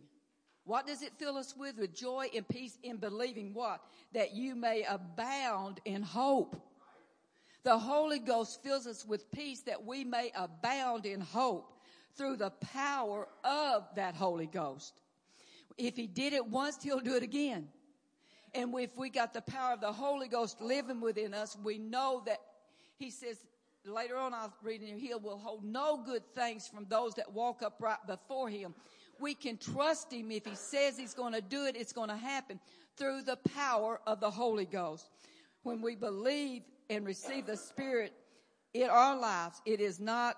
What 0.65 0.87
does 0.87 1.03
it 1.03 1.13
fill 1.19 1.37
us 1.37 1.55
with? 1.57 1.79
With 1.79 1.95
joy 1.95 2.27
and 2.35 2.47
peace 2.47 2.77
in 2.83 2.97
believing 2.97 3.55
what? 3.55 3.81
That 4.13 4.35
you 4.35 4.55
may 4.55 4.85
abound 4.89 5.81
in 5.85 6.03
hope. 6.03 6.57
The 7.65 7.79
Holy 7.79 8.19
Ghost 8.19 8.63
fills 8.63 8.87
us 8.87 9.05
with 9.05 9.31
peace 9.31 9.61
that 9.63 9.85
we 9.85 10.05
may 10.05 10.31
abound 10.35 11.07
in 11.07 11.21
hope 11.21 11.73
through 12.17 12.37
the 12.37 12.51
power 12.51 13.29
of 13.45 13.85
that 13.97 14.15
Holy 14.15 14.47
Ghost. 14.47 15.01
If 15.77 15.97
he 15.97 16.07
did 16.07 16.33
it 16.33 16.47
once, 16.47 16.83
he'll 16.83 17.01
do 17.01 17.15
it 17.15 17.23
again. 17.23 17.69
And 18.55 18.75
if 18.79 18.97
we 18.97 19.11
got 19.11 19.33
the 19.35 19.43
power 19.43 19.75
of 19.75 19.81
the 19.81 19.93
Holy 19.93 20.29
Ghost 20.29 20.61
living 20.61 21.01
within 21.01 21.35
us, 21.35 21.57
we 21.63 21.79
know 21.79 22.23
that 22.27 22.39
he 22.97 23.11
says, 23.11 23.39
later 23.85 24.17
on 24.17 24.35
I'll 24.35 24.53
read 24.63 24.83
in 24.83 24.99
here, 24.99 25.15
he 25.19 25.23
will 25.23 25.39
hold 25.39 25.65
no 25.65 26.03
good 26.05 26.23
things 26.35 26.67
from 26.67 26.87
those 26.89 27.15
that 27.15 27.33
walk 27.33 27.63
upright 27.63 28.07
before 28.07 28.49
him. 28.49 28.75
We 29.21 29.35
can 29.35 29.59
trust 29.59 30.13
him 30.13 30.31
if 30.31 30.47
he 30.47 30.55
says 30.55 30.97
he's 30.97 31.15
going 31.15 31.33
to 31.35 31.41
do 31.41 31.67
it, 31.67 31.77
it's 31.77 31.93
going 31.93 32.09
to 32.09 32.17
happen 32.17 32.59
through 32.97 33.23
the 33.23 33.37
power 33.55 34.01
of 34.07 34.21
the 34.21 34.31
Holy 34.31 34.65
Ghost. 34.65 35.09
When 35.63 35.83
we 35.83 35.95
believe 35.95 36.63
and 36.91 37.07
receive 37.07 37.47
the 37.47 37.57
Spirit 37.57 38.13
in 38.75 38.89
our 38.89 39.19
lives, 39.19 39.61
it 39.67 39.81
is 39.81 40.01
not 40.01 40.37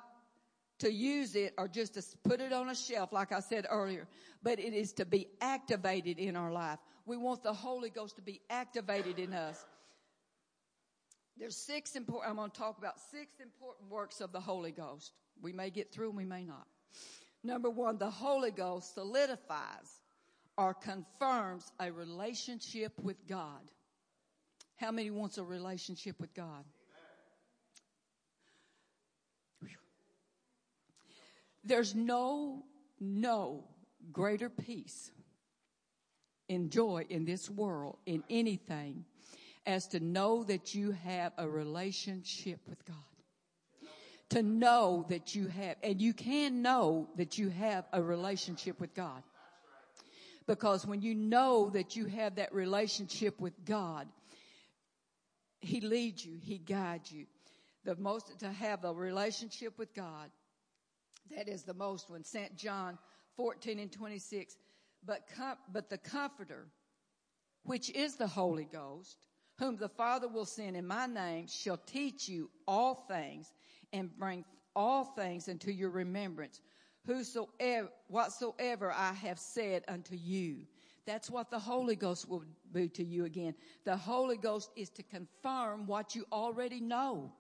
to 0.78 0.90
use 0.90 1.35
it 1.35 1.52
or 1.59 1.69
just 1.69 1.95
to 1.95 2.02
put 2.25 2.40
it 2.40 2.52
on 2.52 2.71
a 2.71 2.75
shelf, 2.75 3.12
like 3.12 3.33
I 3.33 3.40
said 3.40 3.66
earlier, 3.69 4.09
but 4.42 4.59
it 4.59 4.73
is 4.73 4.92
to 4.95 5.04
be 5.04 5.28
activated 5.40 6.19
in 6.19 6.37
our 6.37 6.50
life. 6.50 6.78
We 7.07 7.16
want 7.16 7.42
the 7.42 7.52
Holy 7.52 7.90
Ghost 7.90 8.16
to 8.16 8.23
be 8.23 8.40
activated 8.49 9.19
in 9.19 9.33
us. 9.33 9.64
There's 11.37 11.57
six 11.57 11.97
important, 11.97 12.30
I'm 12.30 12.37
going 12.37 12.50
to 12.50 12.59
talk 12.59 12.78
about 12.78 12.99
six 13.11 13.40
important 13.40 13.90
works 13.90 14.21
of 14.21 14.33
the 14.33 14.40
Holy 14.40 14.73
Ghost. 14.73 15.12
We 15.42 15.52
may 15.52 15.71
get 15.71 15.92
through 15.92 16.09
and 16.09 16.16
we 16.16 16.25
may 16.25 16.45
not. 16.45 16.66
Number 17.42 17.71
one, 17.71 17.99
the 17.99 18.11
Holy 18.11 18.50
Ghost 18.50 18.95
solidifies 18.95 20.02
or 20.57 20.75
confirms 20.75 21.73
a 21.80 21.90
relationship 21.90 22.92
with 23.00 23.26
God. 23.26 23.71
How 24.81 24.91
many 24.91 25.11
wants 25.11 25.37
a 25.37 25.45
relationship 25.45 26.19
with 26.19 26.33
God? 26.33 26.65
There's 31.63 31.95
no, 31.95 32.65
no 32.99 33.65
greater 34.11 34.49
peace 34.49 35.11
and 36.49 36.71
joy 36.71 37.05
in 37.11 37.27
this 37.27 37.51
world, 37.51 37.99
in 38.07 38.25
anything, 38.31 39.05
as 39.67 39.87
to 39.89 40.01
know 40.01 40.45
that 40.45 40.75
you 40.75 40.93
have 40.93 41.33
a 41.37 41.47
relationship 41.47 42.61
with 42.67 42.83
God. 42.87 42.97
to 44.31 44.43
know 44.43 45.05
that 45.09 45.35
you 45.35 45.49
have, 45.49 45.77
and 45.83 46.01
you 46.01 46.15
can 46.15 46.63
know 46.63 47.09
that 47.17 47.37
you 47.37 47.49
have 47.51 47.85
a 47.93 48.01
relationship 48.01 48.81
with 48.81 48.95
God. 48.95 49.23
Because 50.47 50.87
when 50.87 51.03
you 51.03 51.15
know 51.15 51.71
that 51.71 51.97
you 51.97 52.07
have 52.07 52.37
that 52.37 52.55
relationship 52.55 53.41
with 53.41 53.65
God, 53.65 54.07
He 55.61 55.81
leads 55.81 56.25
you, 56.25 56.38
He 56.40 56.59
guides 56.59 57.12
you. 57.12 57.26
The 57.85 57.97
most, 57.97 58.38
to 58.40 58.49
have 58.52 58.85
a 58.85 58.93
relationship 58.93 59.79
with 59.79 59.95
God, 59.95 60.31
that 61.35 61.49
is 61.49 61.62
the 61.62 61.75
most 61.75 62.11
one. 62.11 62.25
St. 62.25 62.57
John 62.57 62.99
14 63.37 63.79
and 63.79 63.90
26. 63.90 64.57
But, 65.05 65.26
com- 65.35 65.57
but 65.73 65.88
the 65.88 65.99
Comforter, 65.99 66.67
which 67.62 67.90
is 67.90 68.17
the 68.17 68.26
Holy 68.26 68.67
Ghost, 68.71 69.17
whom 69.59 69.76
the 69.76 69.88
Father 69.88 70.29
will 70.29 70.45
send 70.45 70.76
in 70.76 70.87
my 70.87 71.07
name, 71.07 71.47
shall 71.47 71.79
teach 71.79 72.29
you 72.29 72.50
all 72.67 73.07
things 73.09 73.52
and 73.93 74.17
bring 74.19 74.45
all 74.76 75.05
things 75.05 75.49
into 75.49 75.73
your 75.73 75.90
remembrance, 75.90 76.61
whosoever, 77.07 77.88
whatsoever 78.09 78.93
I 78.93 79.12
have 79.14 79.38
said 79.38 79.85
unto 79.88 80.17
you. 80.17 80.67
That's 81.11 81.29
what 81.29 81.50
the 81.50 81.59
Holy 81.59 81.97
Ghost 81.97 82.29
will 82.29 82.45
do 82.73 82.87
to 82.90 83.05
you 83.05 83.25
again. 83.25 83.55
The 83.85 83.97
Holy 83.97 84.37
Ghost 84.37 84.71
is 84.76 84.90
to 84.90 85.02
confirm 85.02 85.88
what 85.88 86.14
you 86.14 86.25
already 86.31 86.81
know. 86.81 87.33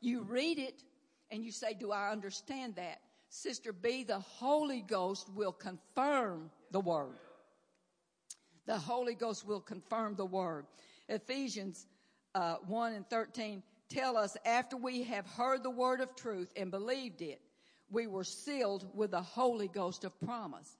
You 0.00 0.22
read 0.22 0.58
it 0.58 0.82
and 1.30 1.44
you 1.44 1.52
say, 1.52 1.74
do 1.74 1.92
I 1.92 2.10
understand 2.10 2.76
that? 2.76 3.00
Sister 3.28 3.74
B, 3.74 4.04
the 4.04 4.20
Holy 4.20 4.80
Ghost 4.80 5.28
will 5.34 5.52
confirm 5.52 6.50
the 6.70 6.80
word. 6.80 7.18
The 8.64 8.78
Holy 8.78 9.14
Ghost 9.14 9.46
will 9.46 9.60
confirm 9.60 10.14
the 10.14 10.24
word. 10.24 10.64
Ephesians 11.10 11.86
uh, 12.34 12.54
1 12.66 12.94
and 12.94 13.06
13 13.10 13.62
tell 13.90 14.16
us 14.16 14.34
after 14.46 14.78
we 14.78 15.02
have 15.02 15.26
heard 15.26 15.62
the 15.62 15.68
word 15.68 16.00
of 16.00 16.16
truth 16.16 16.50
and 16.56 16.70
believed 16.70 17.20
it, 17.20 17.42
we 17.90 18.06
were 18.06 18.24
sealed 18.24 18.86
with 18.94 19.10
the 19.10 19.20
Holy 19.20 19.68
Ghost 19.68 20.04
of 20.04 20.18
promise. 20.20 20.78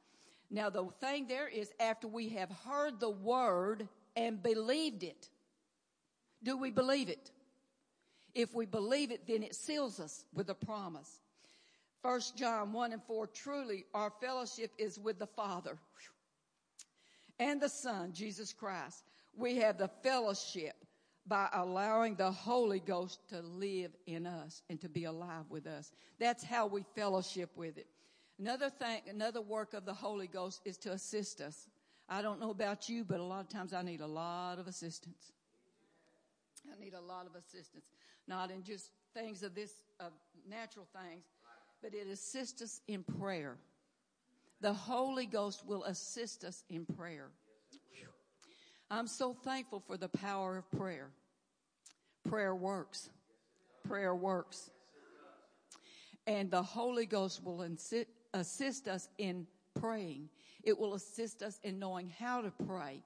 Now 0.50 0.70
the 0.70 0.86
thing 1.00 1.26
there 1.26 1.48
is 1.48 1.72
after 1.80 2.06
we 2.06 2.30
have 2.30 2.50
heard 2.66 3.00
the 3.00 3.10
word 3.10 3.88
and 4.16 4.42
believed 4.42 5.02
it, 5.02 5.28
do 6.42 6.56
we 6.56 6.70
believe 6.70 7.08
it? 7.08 7.30
If 8.34 8.54
we 8.54 8.66
believe 8.66 9.10
it, 9.10 9.26
then 9.26 9.42
it 9.42 9.54
seals 9.54 10.00
us 10.00 10.24
with 10.34 10.50
a 10.50 10.54
promise. 10.54 11.20
First 12.02 12.36
John 12.36 12.72
1 12.72 12.92
and 12.92 13.02
4, 13.04 13.26
truly 13.28 13.86
our 13.94 14.12
fellowship 14.20 14.70
is 14.76 14.98
with 14.98 15.18
the 15.18 15.26
Father 15.26 15.78
and 17.38 17.60
the 17.60 17.68
Son, 17.68 18.12
Jesus 18.12 18.52
Christ. 18.52 19.02
We 19.36 19.56
have 19.56 19.78
the 19.78 19.88
fellowship 20.02 20.74
by 21.26 21.48
allowing 21.52 22.16
the 22.16 22.30
Holy 22.30 22.80
Ghost 22.80 23.20
to 23.30 23.40
live 23.40 23.90
in 24.06 24.26
us 24.26 24.62
and 24.68 24.80
to 24.82 24.88
be 24.88 25.04
alive 25.04 25.44
with 25.48 25.66
us. 25.66 25.90
That's 26.18 26.44
how 26.44 26.66
we 26.66 26.84
fellowship 26.94 27.50
with 27.56 27.78
it. 27.78 27.86
Another 28.38 28.68
thing, 28.68 29.02
another 29.08 29.40
work 29.40 29.74
of 29.74 29.84
the 29.84 29.94
Holy 29.94 30.26
Ghost 30.26 30.60
is 30.64 30.76
to 30.78 30.92
assist 30.92 31.40
us. 31.40 31.68
I 32.08 32.20
don't 32.20 32.40
know 32.40 32.50
about 32.50 32.88
you, 32.88 33.04
but 33.04 33.20
a 33.20 33.22
lot 33.22 33.40
of 33.40 33.48
times 33.48 33.72
I 33.72 33.82
need 33.82 34.00
a 34.00 34.06
lot 34.06 34.58
of 34.58 34.66
assistance. 34.66 35.32
I 36.70 36.82
need 36.82 36.94
a 36.94 37.00
lot 37.00 37.26
of 37.26 37.34
assistance, 37.36 37.84
not 38.26 38.50
in 38.50 38.62
just 38.62 38.90
things 39.14 39.42
of 39.42 39.54
this, 39.54 39.72
of 40.00 40.12
natural 40.48 40.86
things, 40.92 41.24
but 41.82 41.94
it 41.94 42.08
assists 42.08 42.62
us 42.62 42.80
in 42.88 43.04
prayer. 43.04 43.56
The 44.60 44.72
Holy 44.72 45.26
Ghost 45.26 45.64
will 45.66 45.84
assist 45.84 46.44
us 46.44 46.64
in 46.68 46.86
prayer. 46.86 47.28
I'm 48.90 49.06
so 49.06 49.32
thankful 49.32 49.80
for 49.80 49.96
the 49.96 50.08
power 50.08 50.56
of 50.58 50.70
prayer. 50.70 51.10
Prayer 52.28 52.54
works. 52.54 53.10
Prayer 53.86 54.14
works. 54.14 54.70
And 56.26 56.50
the 56.50 56.62
Holy 56.62 57.06
Ghost 57.06 57.44
will 57.44 57.62
assist 58.34 58.88
us 58.88 59.08
in 59.16 59.46
praying. 59.80 60.28
It 60.62 60.78
will 60.78 60.94
assist 60.94 61.42
us 61.42 61.58
in 61.62 61.78
knowing 61.78 62.12
how 62.18 62.42
to 62.42 62.52
pray. 62.66 63.02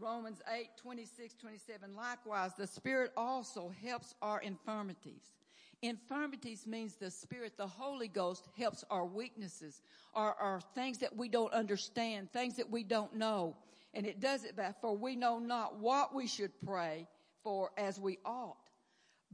Romans 0.00 0.42
8, 0.52 0.68
26, 0.76 1.34
27. 1.34 1.94
Likewise, 1.94 2.52
the 2.58 2.66
Spirit 2.66 3.12
also 3.16 3.72
helps 3.82 4.14
our 4.20 4.40
infirmities. 4.40 5.34
Infirmities 5.82 6.66
means 6.66 6.96
the 6.96 7.10
Spirit, 7.10 7.56
the 7.56 7.66
Holy 7.66 8.08
Ghost 8.08 8.48
helps 8.56 8.84
our 8.90 9.04
weaknesses, 9.04 9.82
our, 10.14 10.34
our 10.34 10.60
things 10.74 10.98
that 10.98 11.16
we 11.16 11.28
don't 11.28 11.52
understand, 11.52 12.32
things 12.32 12.56
that 12.56 12.70
we 12.70 12.82
don't 12.82 13.14
know. 13.14 13.56
And 13.92 14.06
it 14.06 14.18
does 14.18 14.44
it 14.44 14.56
by, 14.56 14.74
for 14.80 14.96
we 14.96 15.14
know 15.14 15.38
not 15.38 15.78
what 15.78 16.14
we 16.14 16.26
should 16.26 16.52
pray 16.64 17.06
for 17.44 17.70
as 17.76 18.00
we 18.00 18.18
ought. 18.24 18.56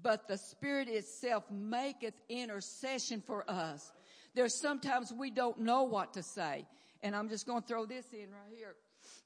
But 0.03 0.29
the 0.29 0.37
Spirit 0.37 0.89
itself 0.89 1.45
maketh 1.51 2.15
intercession 2.29 3.23
for 3.27 3.49
us. 3.49 3.93
There's 4.35 4.61
sometimes 4.61 5.13
we 5.13 5.31
don't 5.31 5.61
know 5.61 5.85
what 5.85 6.15
to 6.15 6.23
say. 6.23 6.67
And 7.03 7.17
I'm 7.17 7.29
just 7.29 7.47
going 7.47 7.63
to 7.63 7.69
throw 7.69 7.87
this 7.87 8.07
in 8.13 8.31
right 8.31 8.55
here. 8.55 8.75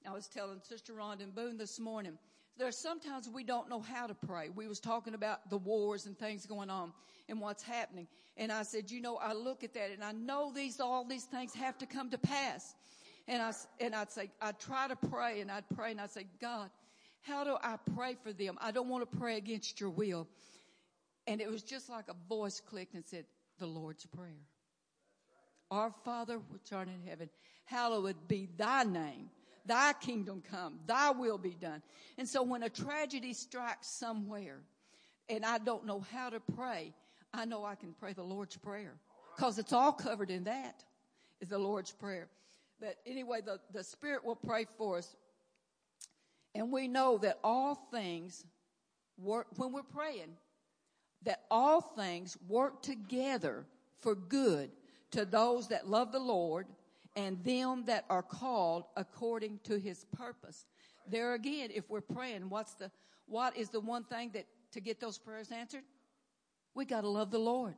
I 0.09 0.13
was 0.13 0.29
telling 0.29 0.61
Sister 0.63 0.93
Rhonda 0.93 1.33
Boone 1.35 1.57
this 1.57 1.81
morning. 1.81 2.19
There's 2.57 2.81
sometimes 2.81 3.29
we 3.29 3.43
don't 3.43 3.69
know 3.69 3.81
how 3.81 4.07
to 4.07 4.15
pray. 4.15 4.49
We 4.55 4.69
was 4.69 4.79
talking 4.79 5.15
about 5.15 5.51
the 5.51 5.57
wars 5.57 6.07
and 6.07 6.17
things 6.17 6.47
going 6.47 6.71
on 6.71 6.93
and 7.29 7.41
what's 7.41 7.65
happening. 7.65 8.07
And 8.37 8.53
I 8.53 8.63
said, 8.63 8.91
you 8.91 9.01
know, 9.01 9.17
I 9.17 9.33
look 9.33 9.65
at 9.65 9.75
that 9.75 9.91
and 9.91 10.05
I 10.05 10.13
know 10.13 10.53
these, 10.55 10.79
all 10.79 11.05
these 11.05 11.25
things 11.25 11.53
have 11.55 11.77
to 11.79 11.87
come 11.87 12.11
to 12.11 12.19
pass. 12.19 12.75
And 13.27 13.43
I, 13.43 13.53
and 13.81 13.95
I'd 13.95 14.13
say, 14.13 14.31
I'd 14.41 14.61
try 14.61 14.87
to 14.87 14.97
pray 14.97 15.41
and 15.41 15.51
I'd 15.51 15.69
pray 15.75 15.91
and 15.91 16.01
I'd 16.01 16.13
say, 16.13 16.27
God, 16.41 16.71
how 17.23 17.43
do 17.43 17.57
I 17.61 17.77
pray 17.97 18.17
for 18.23 18.33
them? 18.33 18.57
I 18.61 18.71
don't 18.71 18.89
want 18.89 19.11
to 19.11 19.19
pray 19.19 19.37
against 19.37 19.81
your 19.81 19.91
will. 19.91 20.29
And 21.27 21.41
it 21.41 21.51
was 21.51 21.63
just 21.63 21.89
like 21.89 22.05
a 22.09 22.15
voice 22.29 22.61
clicked 22.61 22.95
and 22.95 23.05
said, 23.05 23.25
the 23.59 23.67
Lord's 23.67 24.05
Prayer. 24.07 24.45
Our 25.75 25.93
Father 26.05 26.39
which 26.51 26.73
art 26.73 26.87
in 26.87 27.09
heaven, 27.09 27.29
hallowed 27.65 28.29
be 28.29 28.49
thy 28.57 28.85
name. 28.85 29.29
Thy 29.67 29.93
kingdom 29.95 30.41
come, 30.49 30.79
thy 30.87 31.11
will 31.11 31.39
be 31.39 31.57
done. 31.61 31.83
And 32.17 32.29
so 32.29 32.45
when 32.45 32.63
a 32.63 32.69
tragedy 32.69 33.33
strikes 33.33 33.89
somewhere 33.89 34.61
and 35.29 35.45
I 35.45 35.59
don't 35.59 35.85
know 35.85 36.05
how 36.13 36.31
to 36.31 36.39
pray, 36.39 36.93
I 37.33 37.45
know 37.45 37.65
I 37.65 37.75
can 37.75 37.93
pray 37.93 38.13
the 38.13 38.23
Lord's 38.23 38.57
Prayer 38.57 38.95
because 39.35 39.59
it's 39.59 39.73
all 39.73 39.91
covered 39.91 40.31
in 40.31 40.45
that 40.45 40.85
is 41.41 41.49
the 41.49 41.59
Lord's 41.59 41.91
Prayer. 41.91 42.29
But 42.79 42.99
anyway, 43.05 43.41
the, 43.45 43.59
the 43.73 43.83
Spirit 43.83 44.25
will 44.25 44.37
pray 44.37 44.67
for 44.79 44.99
us. 44.99 45.17
And 46.55 46.71
we 46.71 46.87
know 46.87 47.19
that 47.19 47.41
all 47.43 47.75
things 47.91 48.45
work, 49.19 49.49
when 49.57 49.73
we're 49.73 49.83
praying, 49.83 50.37
that 51.25 51.43
all 51.51 51.81
things 51.81 52.39
work 52.49 52.81
together 52.83 53.67
for 54.03 54.15
good 54.15 54.71
to 55.15 55.25
those 55.25 55.69
that 55.69 55.89
love 55.89 56.11
the 56.11 56.19
Lord 56.19 56.67
and 57.15 57.43
them 57.45 57.85
that 57.87 58.05
are 58.11 58.23
called 58.23 58.85
according 58.97 59.61
to 59.63 59.79
his 59.79 60.05
purpose. 60.17 60.67
There 61.09 61.35
again, 61.35 61.71
if 61.73 61.89
we're 61.89 62.01
praying, 62.01 62.51
what's 62.51 62.75
the, 62.75 62.91
what 63.27 63.57
is 63.57 63.69
the 63.69 63.79
one 63.79 64.03
thing 64.05 64.31
that 64.35 64.47
to 64.73 64.81
get 64.81 65.01
those 65.01 65.17
prayers 65.17 65.53
answered? 65.53 65.85
We 66.75 66.85
gotta 66.85 67.09
love 67.09 67.31
the 67.31 67.39
Lord. 67.39 67.77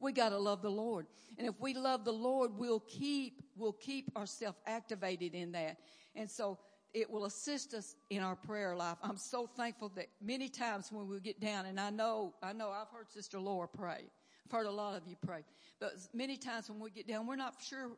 We 0.00 0.12
gotta 0.12 0.38
love 0.38 0.62
the 0.62 0.70
Lord. 0.70 1.06
And 1.36 1.46
if 1.46 1.60
we 1.60 1.74
love 1.74 2.06
the 2.06 2.12
Lord, 2.12 2.52
we'll 2.56 2.80
keep, 2.80 3.42
we'll 3.54 3.72
keep 3.72 4.16
ourselves 4.16 4.56
activated 4.66 5.34
in 5.34 5.52
that. 5.52 5.76
And 6.14 6.30
so 6.30 6.58
it 6.94 7.10
will 7.10 7.26
assist 7.26 7.74
us 7.74 7.96
in 8.08 8.22
our 8.22 8.36
prayer 8.36 8.74
life. 8.74 8.96
I'm 9.02 9.18
so 9.18 9.46
thankful 9.46 9.90
that 9.96 10.06
many 10.22 10.48
times 10.48 10.90
when 10.90 11.06
we 11.06 11.20
get 11.20 11.38
down, 11.38 11.66
and 11.66 11.78
I 11.78 11.90
know, 11.90 12.32
I 12.42 12.54
know 12.54 12.70
I've 12.70 12.88
heard 12.88 13.10
Sister 13.10 13.38
Laura 13.38 13.68
pray. 13.68 14.04
I've 14.48 14.56
heard 14.56 14.66
a 14.66 14.70
lot 14.70 14.96
of 14.96 15.06
you 15.06 15.16
pray. 15.26 15.44
But 15.78 15.92
many 16.14 16.38
times 16.38 16.70
when 16.70 16.80
we 16.80 16.90
get 16.90 17.06
down, 17.06 17.26
we're 17.26 17.36
not 17.36 17.56
sure 17.62 17.90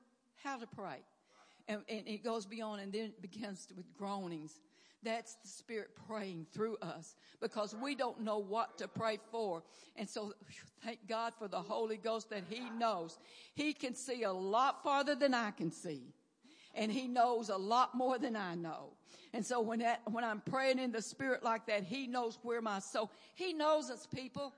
how 0.43 0.57
to 0.57 0.67
pray. 0.67 0.97
And, 1.69 1.83
and 1.89 2.09
it 2.09 2.25
goes 2.25 2.45
beyond 2.45 2.81
and 2.81 2.93
then 2.93 3.05
it 3.05 3.23
begins 3.23 3.69
with 3.77 3.87
groanings. 3.97 4.59
That's 5.05 5.37
the 5.37 5.49
Spirit 5.49 5.91
praying 6.09 6.47
through 6.53 6.77
us 6.83 7.15
because 7.41 7.75
we 7.81 7.95
don't 7.95 8.21
know 8.23 8.39
what 8.39 8.79
to 8.79 8.89
pray 8.89 9.19
for. 9.31 9.63
And 9.95 10.09
so 10.09 10.35
thank 10.85 10.99
God 11.09 11.35
for 11.39 11.47
the 11.47 11.61
Holy 11.61 11.97
Ghost 11.97 12.31
that 12.31 12.43
He 12.51 12.69
knows. 12.71 13.19
He 13.55 13.73
can 13.73 13.95
see 13.95 14.25
a 14.25 14.33
lot 14.33 14.83
farther 14.83 15.15
than 15.15 15.33
I 15.33 15.53
can 15.53 15.71
see. 15.71 16.03
And 16.75 16.91
He 16.91 17.07
knows 17.07 17.49
a 17.49 17.57
lot 17.57 17.95
more 17.95 18.19
than 18.19 18.35
I 18.35 18.57
know. 18.57 18.91
And 19.33 19.47
so 19.47 19.61
when 19.61 19.79
that, 19.79 20.03
when 20.11 20.25
I'm 20.25 20.41
praying 20.41 20.81
in 20.81 20.91
the 20.91 21.03
Spirit 21.03 21.45
like 21.45 21.67
that, 21.67 21.85
He 21.85 22.09
knows 22.09 22.39
where 22.43 22.61
my 22.61 22.81
soul, 22.81 23.13
He 23.37 23.53
knows 23.53 23.89
us 23.89 24.09
people. 24.13 24.53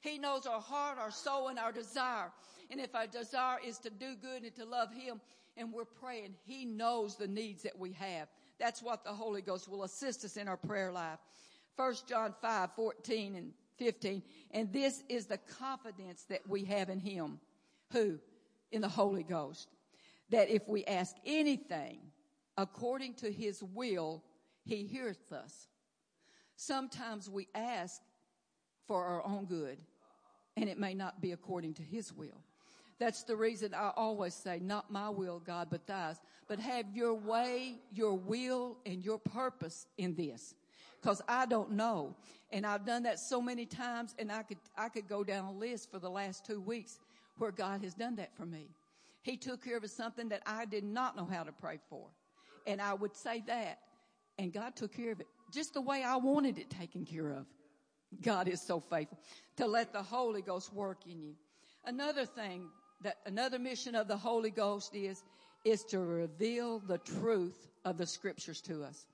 He 0.00 0.18
knows 0.18 0.46
our 0.46 0.60
heart, 0.60 0.98
our 0.98 1.10
soul, 1.10 1.48
and 1.48 1.58
our 1.58 1.72
desire. 1.72 2.30
And 2.70 2.80
if 2.80 2.94
our 2.94 3.06
desire 3.06 3.58
is 3.64 3.78
to 3.78 3.90
do 3.90 4.14
good 4.14 4.42
and 4.42 4.54
to 4.56 4.64
love 4.64 4.92
Him, 4.92 5.20
and 5.56 5.72
we're 5.72 5.84
praying, 5.84 6.34
He 6.44 6.64
knows 6.64 7.16
the 7.16 7.26
needs 7.26 7.62
that 7.62 7.78
we 7.78 7.92
have. 7.92 8.28
That's 8.58 8.82
what 8.82 9.04
the 9.04 9.12
Holy 9.12 9.42
Ghost 9.42 9.68
will 9.68 9.84
assist 9.84 10.24
us 10.24 10.36
in 10.36 10.48
our 10.48 10.56
prayer 10.56 10.92
life. 10.92 11.18
1 11.76 11.94
John 12.08 12.34
5, 12.40 12.70
14 12.74 13.34
and 13.36 13.52
15. 13.78 14.22
And 14.52 14.72
this 14.72 15.02
is 15.08 15.26
the 15.26 15.38
confidence 15.38 16.24
that 16.28 16.48
we 16.48 16.64
have 16.64 16.90
in 16.90 17.00
Him. 17.00 17.40
Who? 17.92 18.18
In 18.72 18.82
the 18.82 18.88
Holy 18.88 19.22
Ghost. 19.22 19.68
That 20.30 20.50
if 20.50 20.68
we 20.68 20.84
ask 20.84 21.16
anything 21.24 21.98
according 22.56 23.14
to 23.14 23.32
His 23.32 23.62
will, 23.62 24.22
He 24.64 24.84
heareth 24.84 25.32
us. 25.32 25.68
Sometimes 26.56 27.30
we 27.30 27.46
ask 27.54 28.00
for 28.88 29.04
our 29.04 29.24
own 29.24 29.44
good 29.44 29.78
and 30.56 30.68
it 30.68 30.78
may 30.78 30.94
not 30.94 31.20
be 31.20 31.32
according 31.32 31.74
to 31.74 31.82
his 31.82 32.12
will. 32.12 32.42
That's 32.98 33.22
the 33.22 33.36
reason 33.36 33.74
I 33.74 33.92
always 33.96 34.34
say, 34.34 34.58
not 34.60 34.90
my 34.90 35.08
will, 35.08 35.38
God, 35.38 35.68
but 35.70 35.86
thine. 35.86 36.16
But 36.48 36.58
have 36.58 36.86
your 36.92 37.14
way, 37.14 37.76
your 37.92 38.14
will, 38.14 38.78
and 38.84 39.04
your 39.04 39.18
purpose 39.18 39.86
in 39.98 40.16
this. 40.16 40.54
Cause 41.00 41.22
I 41.28 41.46
don't 41.46 41.72
know. 41.72 42.16
And 42.50 42.66
I've 42.66 42.84
done 42.84 43.04
that 43.04 43.20
so 43.20 43.40
many 43.40 43.66
times 43.66 44.16
and 44.18 44.32
I 44.32 44.42
could, 44.42 44.58
I 44.76 44.88
could 44.88 45.06
go 45.06 45.22
down 45.22 45.44
a 45.44 45.52
list 45.52 45.92
for 45.92 46.00
the 46.00 46.10
last 46.10 46.44
two 46.44 46.60
weeks 46.60 46.98
where 47.36 47.52
God 47.52 47.84
has 47.84 47.94
done 47.94 48.16
that 48.16 48.34
for 48.34 48.46
me. 48.46 48.66
He 49.22 49.36
took 49.36 49.62
care 49.62 49.76
of 49.76 49.88
something 49.88 50.28
that 50.30 50.42
I 50.44 50.64
did 50.64 50.82
not 50.82 51.16
know 51.16 51.26
how 51.26 51.44
to 51.44 51.52
pray 51.52 51.78
for. 51.88 52.06
And 52.66 52.80
I 52.80 52.94
would 52.94 53.14
say 53.14 53.44
that. 53.46 53.78
And 54.38 54.52
God 54.52 54.74
took 54.74 54.92
care 54.92 55.12
of 55.12 55.20
it 55.20 55.28
just 55.52 55.74
the 55.74 55.80
way 55.80 56.02
I 56.02 56.16
wanted 56.16 56.58
it 56.58 56.70
taken 56.70 57.04
care 57.04 57.30
of. 57.30 57.46
God 58.22 58.48
is 58.48 58.60
so 58.60 58.80
faithful 58.80 59.18
to 59.56 59.66
let 59.66 59.92
the 59.92 60.02
Holy 60.02 60.42
Ghost 60.42 60.72
work 60.72 60.98
in 61.06 61.20
you. 61.20 61.34
Another 61.84 62.24
thing 62.24 62.68
that 63.02 63.18
another 63.26 63.58
mission 63.58 63.94
of 63.94 64.08
the 64.08 64.16
Holy 64.16 64.50
Ghost 64.50 64.94
is, 64.94 65.22
is 65.64 65.84
to 65.84 66.00
reveal 66.00 66.80
the 66.80 66.98
truth 66.98 67.68
of 67.84 67.96
the 67.96 68.06
scriptures 68.06 68.60
to 68.62 68.82
us. 68.82 69.06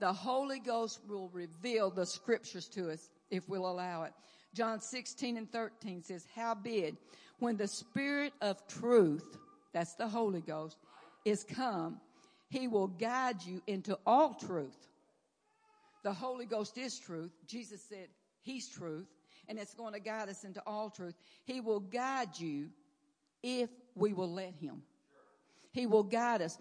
The 0.00 0.12
Holy 0.12 0.60
Ghost 0.60 1.00
will 1.08 1.28
reveal 1.32 1.90
the 1.90 2.06
scriptures 2.06 2.68
to 2.68 2.90
us 2.90 3.10
if 3.30 3.48
we'll 3.48 3.68
allow 3.68 4.04
it. 4.04 4.12
John 4.54 4.80
16 4.80 5.36
and 5.36 5.50
13 5.50 6.02
says, 6.02 6.26
how 6.34 6.54
big 6.54 6.96
when 7.38 7.56
the 7.56 7.68
spirit 7.68 8.32
of 8.40 8.66
truth, 8.66 9.36
that's 9.72 9.94
the 9.94 10.08
Holy 10.08 10.40
Ghost, 10.40 10.76
is 11.24 11.44
come, 11.44 12.00
he 12.48 12.66
will 12.66 12.88
guide 12.88 13.42
you 13.42 13.62
into 13.66 13.98
all 14.06 14.34
truth. 14.34 14.88
The 16.02 16.12
Holy 16.12 16.46
Ghost 16.46 16.78
is 16.78 16.98
truth. 16.98 17.32
Jesus 17.46 17.82
said 17.82 18.08
he's 18.48 18.68
truth 18.68 19.06
and 19.48 19.58
it's 19.58 19.74
going 19.74 19.92
to 19.92 20.00
guide 20.00 20.28
us 20.28 20.44
into 20.44 20.62
all 20.66 20.90
truth. 20.90 21.14
He 21.44 21.60
will 21.60 21.80
guide 21.80 22.38
you 22.38 22.68
if 23.42 23.70
we 23.94 24.12
will 24.12 24.32
let 24.32 24.54
him. 24.54 24.82
He 25.72 25.86
will 25.86 26.02
guide 26.02 26.42
us. 26.42 26.58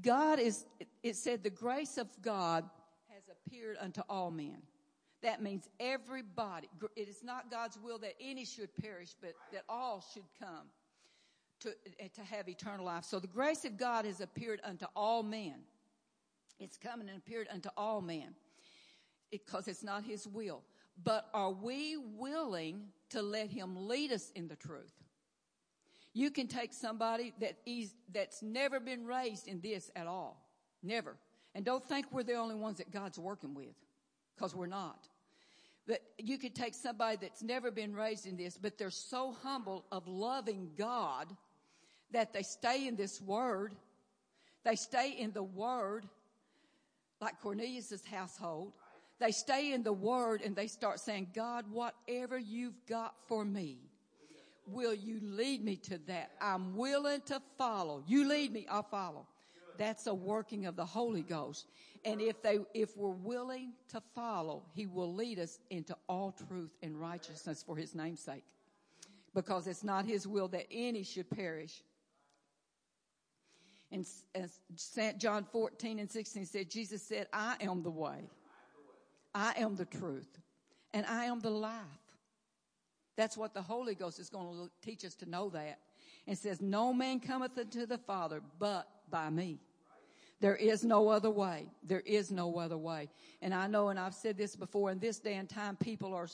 God 0.00 0.38
is, 0.38 0.64
it 1.02 1.16
said 1.16 1.42
the 1.42 1.50
grace 1.50 1.98
of 1.98 2.08
God 2.22 2.64
has 3.08 3.22
appeared 3.30 3.76
unto 3.80 4.00
all 4.08 4.30
men. 4.30 4.58
That 5.22 5.42
means 5.42 5.68
everybody. 5.80 6.68
It 6.96 7.08
is 7.08 7.22
not 7.22 7.50
God's 7.50 7.78
will 7.82 7.98
that 7.98 8.14
any 8.20 8.44
should 8.44 8.74
perish, 8.76 9.14
but 9.20 9.34
that 9.52 9.64
all 9.68 10.04
should 10.12 10.24
come 10.38 10.68
to, 11.60 11.74
eh, 11.98 12.08
to 12.14 12.22
have 12.22 12.48
eternal 12.48 12.84
life. 12.86 13.04
So 13.04 13.18
the 13.18 13.26
grace 13.26 13.64
of 13.64 13.76
God 13.76 14.04
has 14.04 14.20
appeared 14.20 14.60
unto 14.62 14.86
all 14.94 15.22
men. 15.22 15.54
It's 16.60 16.76
coming 16.76 17.08
and 17.08 17.18
appeared 17.18 17.48
unto 17.50 17.70
all 17.76 18.00
men 18.00 18.34
because 19.30 19.66
it's 19.66 19.82
not 19.82 20.04
his 20.04 20.28
will. 20.28 20.62
But 21.02 21.28
are 21.34 21.50
we 21.50 21.96
willing 21.96 22.88
to 23.10 23.22
let 23.22 23.50
him 23.50 23.88
lead 23.88 24.12
us 24.12 24.30
in 24.34 24.48
the 24.48 24.56
truth? 24.56 24.92
You 26.12 26.30
can 26.30 26.46
take 26.46 26.72
somebody 26.72 27.32
that 27.40 27.56
is, 27.66 27.92
that's 28.12 28.42
never 28.42 28.78
been 28.78 29.04
raised 29.04 29.48
in 29.48 29.60
this 29.60 29.90
at 29.96 30.06
all. 30.06 30.40
Never. 30.82 31.16
And 31.54 31.64
don't 31.64 31.84
think 31.84 32.06
we're 32.12 32.22
the 32.22 32.34
only 32.34 32.54
ones 32.54 32.78
that 32.78 32.92
God's 32.92 33.18
working 33.18 33.54
with. 33.54 33.74
Cause 34.38 34.54
we're 34.54 34.66
not. 34.66 35.08
But 35.86 36.00
you 36.18 36.38
could 36.38 36.54
take 36.54 36.74
somebody 36.74 37.18
that's 37.20 37.42
never 37.42 37.70
been 37.70 37.94
raised 37.94 38.26
in 38.26 38.36
this, 38.36 38.56
but 38.56 38.78
they're 38.78 38.90
so 38.90 39.36
humble 39.42 39.84
of 39.92 40.08
loving 40.08 40.70
God 40.78 41.28
that 42.12 42.32
they 42.32 42.42
stay 42.42 42.86
in 42.86 42.96
this 42.96 43.20
word. 43.20 43.74
They 44.64 44.76
stay 44.76 45.10
in 45.10 45.32
the 45.32 45.42
word 45.42 46.06
like 47.20 47.40
Cornelius's 47.40 48.04
household. 48.04 48.72
They 49.20 49.30
stay 49.30 49.72
in 49.72 49.82
the 49.82 49.92
word 49.92 50.42
and 50.42 50.56
they 50.56 50.66
start 50.66 51.00
saying, 51.00 51.28
God, 51.34 51.66
whatever 51.70 52.36
you've 52.38 52.84
got 52.86 53.14
for 53.28 53.44
me, 53.44 53.78
will 54.66 54.94
you 54.94 55.20
lead 55.22 55.64
me 55.64 55.76
to 55.76 55.98
that? 56.06 56.32
I'm 56.40 56.76
willing 56.76 57.20
to 57.26 57.40
follow. 57.56 58.02
You 58.06 58.28
lead 58.28 58.52
me, 58.52 58.66
I'll 58.68 58.82
follow. 58.82 59.26
That's 59.78 60.06
a 60.06 60.14
working 60.14 60.66
of 60.66 60.76
the 60.76 60.84
Holy 60.84 61.22
Ghost. 61.22 61.66
And 62.04 62.20
if 62.20 62.42
they, 62.42 62.58
if 62.74 62.96
we're 62.96 63.08
willing 63.08 63.72
to 63.90 64.02
follow, 64.14 64.62
He 64.74 64.86
will 64.86 65.12
lead 65.12 65.38
us 65.38 65.58
into 65.70 65.96
all 66.08 66.34
truth 66.48 66.70
and 66.82 67.00
righteousness 67.00 67.64
for 67.66 67.76
His 67.76 67.94
name's 67.94 68.20
sake. 68.20 68.44
Because 69.34 69.66
it's 69.66 69.82
not 69.82 70.04
His 70.04 70.26
will 70.26 70.48
that 70.48 70.66
any 70.70 71.02
should 71.02 71.28
perish. 71.30 71.82
And 73.90 74.06
as 74.34 74.60
St. 74.76 75.18
John 75.18 75.46
14 75.50 75.98
and 75.98 76.10
16 76.10 76.46
said, 76.46 76.70
Jesus 76.70 77.02
said, 77.02 77.26
I 77.32 77.56
am 77.60 77.82
the 77.82 77.90
way. 77.90 78.28
I 79.34 79.54
am 79.58 79.76
the 79.76 79.84
truth. 79.84 80.38
And 80.92 81.04
I 81.06 81.24
am 81.24 81.40
the 81.40 81.50
life. 81.50 81.72
That's 83.16 83.36
what 83.36 83.54
the 83.54 83.62
Holy 83.62 83.94
Ghost 83.94 84.20
is 84.20 84.28
going 84.28 84.46
to 84.46 84.70
teach 84.80 85.04
us 85.04 85.14
to 85.16 85.28
know 85.28 85.50
that. 85.50 85.78
And 86.26 86.38
says, 86.38 86.60
no 86.62 86.92
man 86.92 87.20
cometh 87.20 87.58
unto 87.58 87.84
the 87.84 87.98
Father 87.98 88.40
but 88.58 88.88
by 89.10 89.28
me. 89.28 89.58
There 90.40 90.56
is 90.56 90.84
no 90.84 91.08
other 91.08 91.30
way. 91.30 91.66
There 91.82 92.00
is 92.00 92.30
no 92.30 92.58
other 92.58 92.76
way. 92.76 93.08
And 93.42 93.54
I 93.54 93.66
know, 93.66 93.88
and 93.88 93.98
I've 93.98 94.14
said 94.14 94.36
this 94.36 94.56
before, 94.56 94.90
in 94.90 94.98
this 94.98 95.18
day 95.18 95.34
and 95.34 95.48
time, 95.48 95.76
people 95.76 96.14
are 96.14 96.28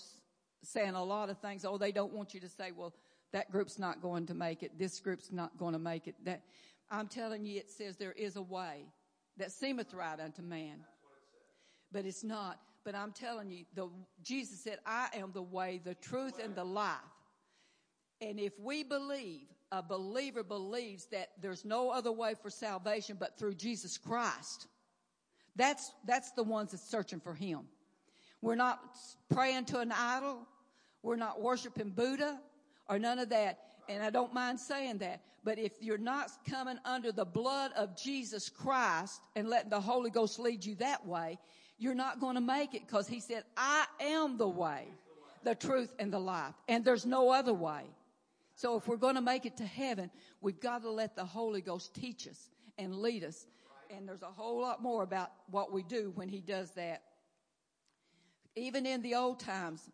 saying 0.63 0.95
a 0.95 1.05
lot 1.05 1.31
of 1.31 1.39
things. 1.39 1.65
Oh, 1.65 1.79
they 1.79 1.93
don't 1.93 2.13
want 2.13 2.35
you 2.35 2.41
to 2.41 2.49
say, 2.49 2.73
well, 2.73 2.93
that 3.33 3.51
group's 3.51 3.79
not 3.79 4.03
going 4.03 4.27
to 4.27 4.35
make 4.35 4.63
it. 4.63 4.79
This 4.79 5.01
group's 5.01 5.31
not 5.33 5.57
going 5.59 5.73
to 5.73 5.79
make 5.79 6.07
it. 6.07 6.15
That, 6.25 6.43
I'm 6.91 7.09
telling 7.09 7.45
you, 7.45 7.59
it 7.59 7.71
says 7.71 7.97
there 7.97 8.13
is 8.13 8.37
a 8.37 8.43
way 8.43 8.87
that 9.37 9.53
seemeth 9.53 9.95
right 9.95 10.19
unto 10.19 10.43
man. 10.43 10.85
But 11.93 12.05
it's 12.05 12.25
not. 12.25 12.59
But 12.85 12.95
I'm 12.95 13.13
telling 13.13 13.51
you, 13.51 13.65
the, 13.75 13.89
Jesus 14.23 14.61
said, 14.63 14.79
I 14.87 15.09
am 15.15 15.33
the 15.33 15.43
way, 15.43 15.81
the 15.85 15.95
truth, 15.95 16.41
and 16.43 16.55
the 16.55 16.65
life. 16.65 16.97
And 18.21 18.39
if 18.41 18.59
we 18.59 18.83
believe, 18.83 19.47
a 19.73 19.83
believer 19.83 20.43
believes 20.43 21.07
that 21.07 21.31
there's 21.41 21.65
no 21.65 21.91
other 21.91 22.11
way 22.11 22.35
for 22.41 22.51
salvation 22.51 23.17
but 23.21 23.39
through 23.39 23.55
Jesus 23.55 23.99
Christ, 23.99 24.67
that's, 25.57 25.93
that's 26.07 26.33
the 26.33 26.43
ones 26.43 26.73
that's 26.73 26.89
searching 26.89 27.21
for 27.21 27.35
Him. 27.35 27.61
We're 28.43 28.57
not 28.57 28.81
praying 29.29 29.67
to 29.67 29.81
an 29.81 29.93
idol. 29.93 30.47
We're 31.03 31.17
not 31.17 31.41
worshiping 31.41 31.91
Buddha 31.91 32.41
or 32.89 32.99
none 32.99 33.19
of 33.19 33.29
that. 33.31 33.59
And 33.89 34.03
I 34.03 34.11
don't 34.11 34.33
mind 34.33 34.59
saying 34.59 34.99
that. 34.99 35.23
But 35.43 35.59
if 35.59 35.73
you're 35.81 35.99
not 35.99 36.31
coming 36.49 36.79
under 36.85 37.13
the 37.13 37.25
blood 37.25 37.73
of 37.75 37.97
Jesus 37.97 38.49
Christ 38.49 39.21
and 39.35 39.49
letting 39.49 39.71
the 39.71 39.81
Holy 39.81 40.11
Ghost 40.11 40.39
lead 40.39 40.65
you 40.65 40.75
that 40.77 41.07
way, 41.07 41.39
you're 41.81 41.95
not 41.95 42.21
going 42.21 42.35
to 42.35 42.43
make 42.43 42.75
it 42.75 42.87
because 42.87 43.09
he 43.09 43.21
said, 43.21 43.43
I 43.57 43.87
am 44.01 44.37
the 44.37 44.47
way, 44.47 44.87
the 45.43 45.55
truth, 45.55 45.93
and 45.99 46.13
the 46.13 46.19
life. 46.19 46.55
And 46.69 46.85
there's 46.85 47.07
no 47.07 47.31
other 47.31 47.55
way. 47.55 47.85
So 48.55 48.77
if 48.77 48.87
we're 48.87 48.99
going 48.99 49.15
to 49.15 49.23
make 49.23 49.47
it 49.47 49.57
to 49.57 49.65
heaven, 49.65 50.11
we've 50.43 50.61
got 50.61 50.83
to 50.83 50.91
let 50.91 51.17
the 51.17 51.25
Holy 51.25 51.63
Ghost 51.63 51.95
teach 51.95 52.29
us 52.29 52.51
and 52.77 52.95
lead 52.97 53.25
us. 53.25 53.47
And 53.97 54.07
there's 54.07 54.21
a 54.21 54.27
whole 54.27 54.61
lot 54.61 54.83
more 54.83 55.03
about 55.03 55.33
what 55.51 55.73
we 55.73 55.83
do 55.83 56.13
when 56.15 56.29
he 56.29 56.43
does 56.43 56.71
that. 56.73 57.03
Even 58.55 58.85
in 58.85 59.01
the 59.01 59.15
old 59.15 59.41
times, 59.41 59.89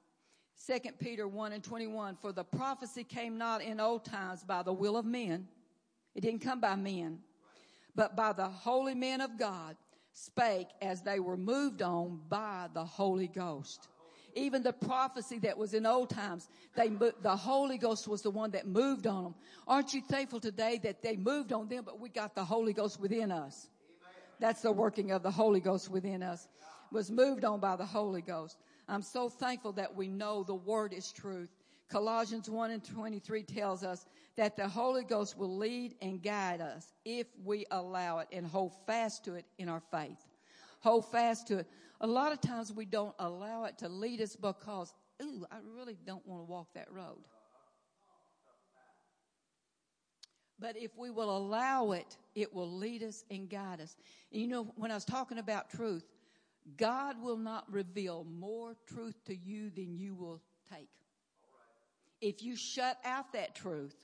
2 0.67 0.91
Peter 0.99 1.29
1 1.29 1.53
and 1.53 1.63
21, 1.63 2.17
for 2.17 2.33
the 2.33 2.43
prophecy 2.43 3.05
came 3.05 3.39
not 3.39 3.63
in 3.63 3.79
old 3.79 4.05
times 4.05 4.43
by 4.43 4.65
the 4.65 4.73
will 4.73 4.97
of 4.97 5.05
men. 5.05 5.47
It 6.17 6.23
didn't 6.23 6.41
come 6.41 6.61
by 6.61 6.75
men, 6.75 7.21
but 7.95 8.17
by 8.17 8.33
the 8.33 8.49
holy 8.49 8.97
men 8.97 9.21
of 9.21 9.39
God 9.39 9.77
spake 10.17 10.69
as 10.81 11.03
they 11.03 11.21
were 11.21 11.37
moved 11.37 11.83
on 11.83 12.19
by 12.31 12.69
the 12.73 12.85
Holy 12.85 13.29
Ghost. 13.29 13.89
Even 14.35 14.63
the 14.63 14.73
prophecy 14.73 15.39
that 15.41 15.57
was 15.57 15.75
in 15.75 15.85
old 15.85 16.09
times, 16.09 16.49
they, 16.75 16.89
the 16.89 17.37
Holy 17.37 17.77
Ghost 17.77 18.09
was 18.09 18.23
the 18.23 18.31
one 18.31 18.51
that 18.53 18.67
moved 18.67 19.07
on 19.07 19.25
them. 19.25 19.35
Aren't 19.69 19.93
you 19.93 20.01
thankful 20.01 20.41
today 20.41 20.81
that 20.85 21.03
they 21.03 21.17
moved 21.17 21.53
on 21.53 21.69
them, 21.69 21.85
but 21.85 22.01
we 22.01 22.09
got 22.09 22.35
the 22.35 22.45
Holy 22.45 22.73
Ghost 22.73 22.99
within 22.99 23.31
us? 23.31 23.69
That's 24.41 24.63
the 24.63 24.73
working 24.73 25.11
of 25.11 25.23
the 25.23 25.31
Holy 25.31 25.61
Ghost 25.61 25.91
within 25.91 26.23
us. 26.23 26.49
Was 26.93 27.11
moved 27.11 27.45
on 27.45 27.61
by 27.61 27.77
the 27.77 27.85
Holy 27.85 28.23
Ghost. 28.23 28.57
I'm 28.89 29.03
so 29.03 29.29
thankful 29.29 29.73
that 29.73 29.95
we 29.95 30.09
know 30.09 30.45
the 30.45 30.55
word 30.55 30.95
is 30.95 31.13
truth. 31.13 31.51
Colossians 31.89 32.51
1 32.51 32.71
and 32.73 32.85
23 32.85 33.43
tells 33.45 33.85
us 33.85 34.07
that 34.37 34.57
the 34.57 34.69
Holy 34.69 35.05
Ghost 35.05 35.39
will 35.39 35.57
lead 35.57 35.95
and 36.03 36.23
guide 36.23 36.61
us 36.61 36.93
if 37.05 37.27
we 37.45 37.65
allow 37.71 38.19
it 38.19 38.29
and 38.33 38.47
hold 38.47 38.73
fast 38.87 39.25
to 39.25 39.35
it 39.35 39.45
in 39.59 39.69
our 39.69 39.83
faith. 39.93 40.19
Hold 40.81 41.11
fast 41.11 41.47
to 41.49 41.59
it. 41.59 41.67
A 42.01 42.07
lot 42.07 42.33
of 42.33 42.41
times 42.41 42.73
we 42.73 42.85
don't 42.85 43.15
allow 43.19 43.65
it 43.65 43.79
to 43.79 43.89
lead 43.89 44.21
us 44.21 44.37
because, 44.37 44.93
ooh, 45.23 45.47
I 45.51 45.57
really 45.77 45.97
don't 46.05 46.27
want 46.27 46.41
to 46.43 46.45
walk 46.51 46.75
that 46.75 46.91
road. 46.91 47.25
But 50.59 50.77
if 50.77 50.91
we 50.97 51.11
will 51.11 51.37
allow 51.37 51.93
it, 51.93 52.17
it 52.35 52.53
will 52.55 52.71
lead 52.71 53.03
us 53.03 53.25
and 53.31 53.49
guide 53.49 53.81
us. 53.81 53.97
And 54.33 54.41
you 54.41 54.49
know, 54.49 54.65
when 54.77 54.91
I 54.91 54.95
was 54.95 55.05
talking 55.05 55.39
about 55.39 55.71
truth, 55.71 56.05
God 56.77 57.23
will 57.23 57.37
not 57.37 57.71
reveal 57.71 58.25
more 58.25 58.75
truth 58.87 59.17
to 59.27 59.37
you 59.37 59.71
than 59.71 59.97
you 59.97 60.15
will 60.15 60.41
take. 60.73 60.89
If 62.27 62.43
you 62.43 62.57
shut 62.57 62.99
out 63.05 63.33
that 63.35 63.55
truth, 63.55 63.95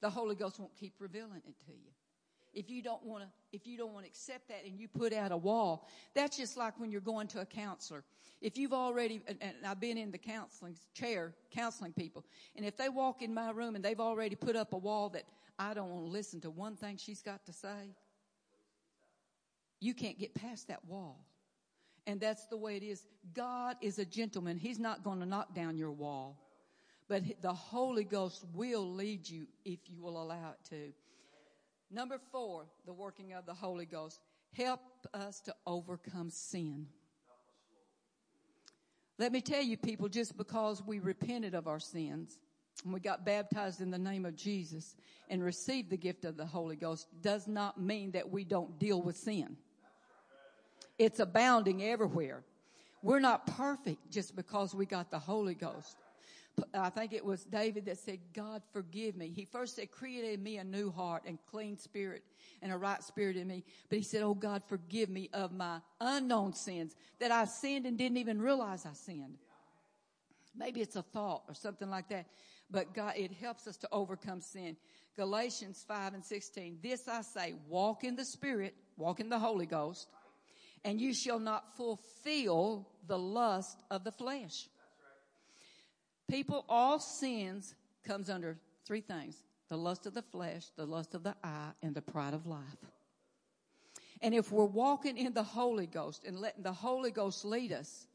the 0.00 0.08
Holy 0.08 0.36
Ghost 0.36 0.60
won't 0.60 0.76
keep 0.76 0.94
revealing 1.00 1.42
it 1.44 1.56
to 1.66 1.72
you. 1.72 1.90
if 2.56 2.70
you 2.70 2.82
don't 2.82 3.04
want 3.04 3.22
to, 3.22 3.28
if 3.52 3.66
you 3.66 3.76
don't 3.76 3.92
want 3.92 4.06
to 4.06 4.10
accept 4.10 4.48
that 4.48 4.64
and 4.64 4.78
you 4.80 4.88
put 4.88 5.12
out 5.12 5.30
a 5.30 5.36
wall, 5.36 5.86
that's 6.14 6.38
just 6.38 6.56
like 6.56 6.80
when 6.80 6.90
you're 6.90 7.02
going 7.02 7.28
to 7.28 7.40
a 7.40 7.44
counselor. 7.44 8.02
If 8.40 8.56
you've 8.56 8.72
already, 8.72 9.20
and 9.28 9.54
I've 9.64 9.78
been 9.78 9.98
in 9.98 10.10
the 10.10 10.18
counseling 10.18 10.74
chair, 10.94 11.34
counseling 11.50 11.92
people, 11.92 12.24
and 12.56 12.64
if 12.64 12.76
they 12.76 12.88
walk 12.88 13.22
in 13.22 13.34
my 13.34 13.50
room 13.50 13.74
and 13.76 13.84
they've 13.84 14.00
already 14.00 14.36
put 14.36 14.56
up 14.56 14.72
a 14.72 14.78
wall 14.78 15.10
that 15.10 15.24
I 15.58 15.74
don't 15.74 15.90
want 15.90 16.06
to 16.06 16.10
listen 16.10 16.40
to 16.42 16.50
one 16.50 16.76
thing 16.76 16.96
she's 16.96 17.22
got 17.22 17.44
to 17.46 17.52
say, 17.52 17.94
you 19.80 19.94
can't 19.94 20.18
get 20.18 20.34
past 20.34 20.68
that 20.68 20.84
wall. 20.86 21.26
And 22.06 22.20
that's 22.20 22.46
the 22.46 22.56
way 22.56 22.76
it 22.76 22.82
is. 22.82 23.04
God 23.34 23.76
is 23.82 23.98
a 23.98 24.04
gentleman. 24.04 24.56
He's 24.56 24.78
not 24.78 25.02
going 25.02 25.20
to 25.20 25.26
knock 25.26 25.54
down 25.54 25.76
your 25.76 25.92
wall. 25.92 26.45
But 27.08 27.22
the 27.40 27.52
Holy 27.52 28.04
Ghost 28.04 28.44
will 28.52 28.92
lead 28.92 29.28
you 29.28 29.46
if 29.64 29.78
you 29.86 30.00
will 30.00 30.20
allow 30.20 30.50
it 30.50 30.68
to. 30.70 30.92
Number 31.90 32.18
four, 32.32 32.66
the 32.84 32.92
working 32.92 33.32
of 33.32 33.46
the 33.46 33.54
Holy 33.54 33.86
Ghost. 33.86 34.20
Help 34.56 34.80
us 35.14 35.40
to 35.42 35.54
overcome 35.66 36.30
sin. 36.30 36.86
Let 39.18 39.32
me 39.32 39.40
tell 39.40 39.62
you 39.62 39.76
people, 39.76 40.08
just 40.08 40.36
because 40.36 40.82
we 40.84 40.98
repented 40.98 41.54
of 41.54 41.68
our 41.68 41.80
sins 41.80 42.38
and 42.84 42.92
we 42.92 43.00
got 43.00 43.24
baptized 43.24 43.80
in 43.80 43.90
the 43.90 43.98
name 43.98 44.26
of 44.26 44.36
Jesus 44.36 44.94
and 45.30 45.42
received 45.42 45.90
the 45.90 45.96
gift 45.96 46.24
of 46.24 46.36
the 46.36 46.44
Holy 46.44 46.76
Ghost 46.76 47.06
does 47.22 47.46
not 47.46 47.80
mean 47.80 48.12
that 48.12 48.30
we 48.30 48.44
don't 48.44 48.78
deal 48.78 49.00
with 49.00 49.16
sin. 49.16 49.56
It's 50.98 51.20
abounding 51.20 51.82
everywhere. 51.82 52.42
We're 53.02 53.20
not 53.20 53.46
perfect 53.46 54.10
just 54.10 54.34
because 54.34 54.74
we 54.74 54.86
got 54.86 55.10
the 55.10 55.18
Holy 55.18 55.54
Ghost. 55.54 55.96
I 56.72 56.88
think 56.88 57.12
it 57.12 57.24
was 57.24 57.44
David 57.44 57.86
that 57.86 57.98
said, 57.98 58.18
God 58.32 58.62
forgive 58.72 59.14
me. 59.16 59.30
He 59.34 59.44
first 59.44 59.76
said, 59.76 59.90
created 59.90 60.42
me 60.42 60.56
a 60.56 60.64
new 60.64 60.90
heart 60.90 61.24
and 61.26 61.38
clean 61.50 61.78
spirit 61.78 62.22
and 62.62 62.72
a 62.72 62.78
right 62.78 63.02
spirit 63.02 63.36
in 63.36 63.46
me. 63.46 63.64
But 63.90 63.98
he 63.98 64.04
said, 64.04 64.22
Oh 64.22 64.34
God, 64.34 64.62
forgive 64.66 65.10
me 65.10 65.28
of 65.34 65.52
my 65.52 65.80
unknown 66.00 66.54
sins 66.54 66.94
that 67.18 67.30
I 67.30 67.44
sinned 67.44 67.84
and 67.84 67.98
didn't 67.98 68.16
even 68.16 68.40
realize 68.40 68.86
I 68.86 68.94
sinned. 68.94 69.36
Maybe 70.56 70.80
it's 70.80 70.96
a 70.96 71.02
thought 71.02 71.42
or 71.48 71.54
something 71.54 71.90
like 71.90 72.08
that. 72.08 72.26
But 72.70 72.94
God, 72.94 73.14
it 73.16 73.32
helps 73.32 73.66
us 73.66 73.76
to 73.78 73.88
overcome 73.92 74.40
sin. 74.40 74.76
Galatians 75.14 75.84
5 75.86 76.14
and 76.14 76.24
16. 76.24 76.78
This 76.82 77.06
I 77.06 77.20
say, 77.20 77.54
walk 77.68 78.02
in 78.02 78.16
the 78.16 78.24
spirit, 78.24 78.74
walk 78.96 79.20
in 79.20 79.28
the 79.28 79.38
Holy 79.38 79.66
Ghost 79.66 80.08
and 80.86 81.00
you 81.00 81.12
shall 81.12 81.40
not 81.40 81.76
fulfill 81.76 82.88
the 83.08 83.18
lust 83.18 83.76
of 83.90 84.04
the 84.04 84.12
flesh. 84.12 84.68
People, 86.28 86.64
all 86.68 86.98
sins 86.98 87.74
comes 88.04 88.28
under 88.28 88.58
three 88.84 89.00
things. 89.00 89.42
The 89.68 89.76
lust 89.76 90.06
of 90.06 90.14
the 90.14 90.22
flesh, 90.22 90.66
the 90.76 90.86
lust 90.86 91.14
of 91.14 91.22
the 91.22 91.34
eye, 91.42 91.70
and 91.82 91.94
the 91.94 92.02
pride 92.02 92.34
of 92.34 92.46
life. 92.46 92.62
And 94.22 94.34
if 94.34 94.50
we're 94.50 94.64
walking 94.64 95.18
in 95.18 95.32
the 95.34 95.42
Holy 95.42 95.86
Ghost 95.86 96.24
and 96.24 96.38
letting 96.38 96.62
the 96.62 96.72
Holy 96.72 97.10
Ghost 97.10 97.44
lead 97.44 97.72
us, 97.72 98.06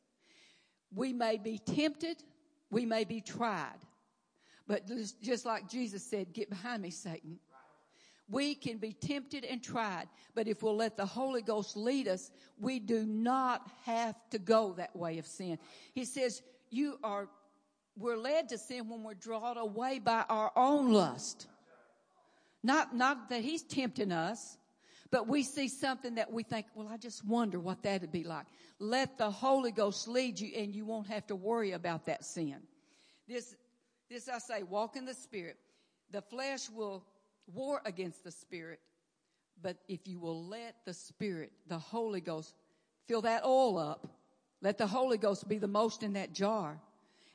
we 0.94 1.14
may 1.14 1.38
be 1.38 1.58
tempted, 1.58 2.24
we 2.70 2.86
may 2.86 3.04
be 3.04 3.22
tried. 3.22 3.80
But 4.68 4.90
just 5.22 5.46
like 5.46 5.70
Jesus 5.70 6.04
said, 6.04 6.34
get 6.34 6.50
behind 6.50 6.82
me, 6.82 6.90
Satan. 6.90 7.38
We 8.30 8.56
can 8.56 8.78
be 8.78 8.94
tempted 8.94 9.44
and 9.44 9.62
tried, 9.62 10.08
but 10.34 10.48
if 10.48 10.64
we'll 10.64 10.78
let 10.78 10.96
the 10.96 11.06
Holy 11.06 11.42
Ghost 11.42 11.76
lead 11.76 12.08
us, 12.08 12.32
we 12.58 12.80
do 12.80 13.06
not 13.06 13.70
have 13.84 14.16
to 14.30 14.40
go 14.40 14.74
that 14.78 14.96
way 14.96 15.18
of 15.18 15.28
sin. 15.28 15.60
He 15.94 16.06
says, 16.06 16.42
you 16.70 16.98
are, 17.04 17.28
we're 17.98 18.18
led 18.18 18.50
to 18.50 18.58
sin 18.58 18.90
when 18.90 19.04
we're 19.04 19.14
drawn 19.14 19.58
away 19.58 20.00
by 20.00 20.24
our 20.30 20.52
own 20.56 20.92
lust. 20.92 21.48
Not, 22.64 22.96
not 22.96 23.30
that 23.30 23.42
he's 23.42 23.64
tempting 23.64 24.12
us, 24.12 24.58
but 25.10 25.28
we 25.28 25.44
see 25.44 25.68
something 25.68 26.16
that 26.16 26.32
we 26.32 26.44
think, 26.44 26.68
well, 26.74 26.88
I 26.90 26.98
just 26.98 27.26
wonder 27.26 27.60
what 27.60 27.84
that'd 27.84 28.12
be 28.12 28.24
like. 28.24 28.46
Let 28.80 29.18
the 29.18 29.30
Holy 29.30 29.72
Ghost 29.72 30.08
lead 30.08 30.40
you 30.40 30.52
and 30.56 30.74
you 30.74 30.86
won't 30.86 31.08
have 31.08 31.28
to 31.28 31.36
worry 31.36 31.72
about 31.72 32.06
that 32.06 32.24
sin. 32.24 32.58
This, 33.28 33.56
this 34.10 34.30
I 34.30 34.40
say, 34.40 34.64
walk 34.64 34.96
in 34.96 35.06
the 35.06 35.14
Spirit. 35.14 35.58
The 36.12 36.22
flesh 36.22 36.70
will 36.70 37.04
war 37.54 37.82
against 37.86 38.24
the 38.24 38.32
Spirit. 38.32 38.80
But 39.62 39.78
if 39.88 40.08
you 40.08 40.20
will 40.20 40.46
let 40.46 40.76
the 40.86 40.94
Spirit, 40.94 41.52
the 41.68 41.78
Holy 41.78 42.22
Ghost, 42.22 42.54
fill 43.08 43.22
that 43.22 43.44
oil 43.44 43.78
up, 43.78 44.08
let 44.62 44.78
the 44.78 44.88
Holy 44.88 45.18
Ghost 45.18 45.48
be 45.48 45.58
the 45.58 45.68
most 45.68 46.04
in 46.04 46.14
that 46.14 46.34
jar, 46.34 46.80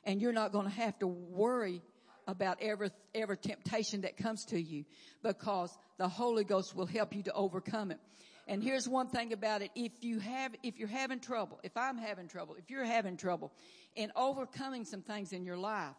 and 0.07 0.21
you're 0.21 0.33
not 0.33 0.53
going 0.53 0.65
to 0.65 0.71
have 0.71 0.97
to 0.99 1.07
worry 1.07 1.81
about 2.27 2.57
every, 2.61 2.89
every 3.13 3.37
temptation 3.37 4.01
that 4.01 4.17
comes 4.17 4.45
to 4.45 4.59
you 4.59 4.85
because 5.21 5.77
the 5.97 6.07
Holy 6.07 6.45
Ghost 6.45 6.73
will 6.73 6.85
help 6.85 7.13
you 7.13 7.23
to 7.23 7.33
overcome 7.33 7.91
it. 7.91 7.99
And 8.47 8.63
here's 8.63 8.87
one 8.87 9.09
thing 9.09 9.33
about 9.33 9.61
it. 9.61 9.69
If 9.75 9.91
you 10.01 10.19
have, 10.19 10.55
if 10.63 10.79
you're 10.79 10.87
having 10.87 11.19
trouble, 11.19 11.59
if 11.63 11.75
I'm 11.75 11.97
having 11.97 12.29
trouble, 12.29 12.55
if 12.57 12.69
you're 12.69 12.85
having 12.85 13.17
trouble 13.17 13.51
in 13.95 14.09
overcoming 14.15 14.85
some 14.85 15.01
things 15.01 15.33
in 15.33 15.43
your 15.43 15.57
life, 15.57 15.95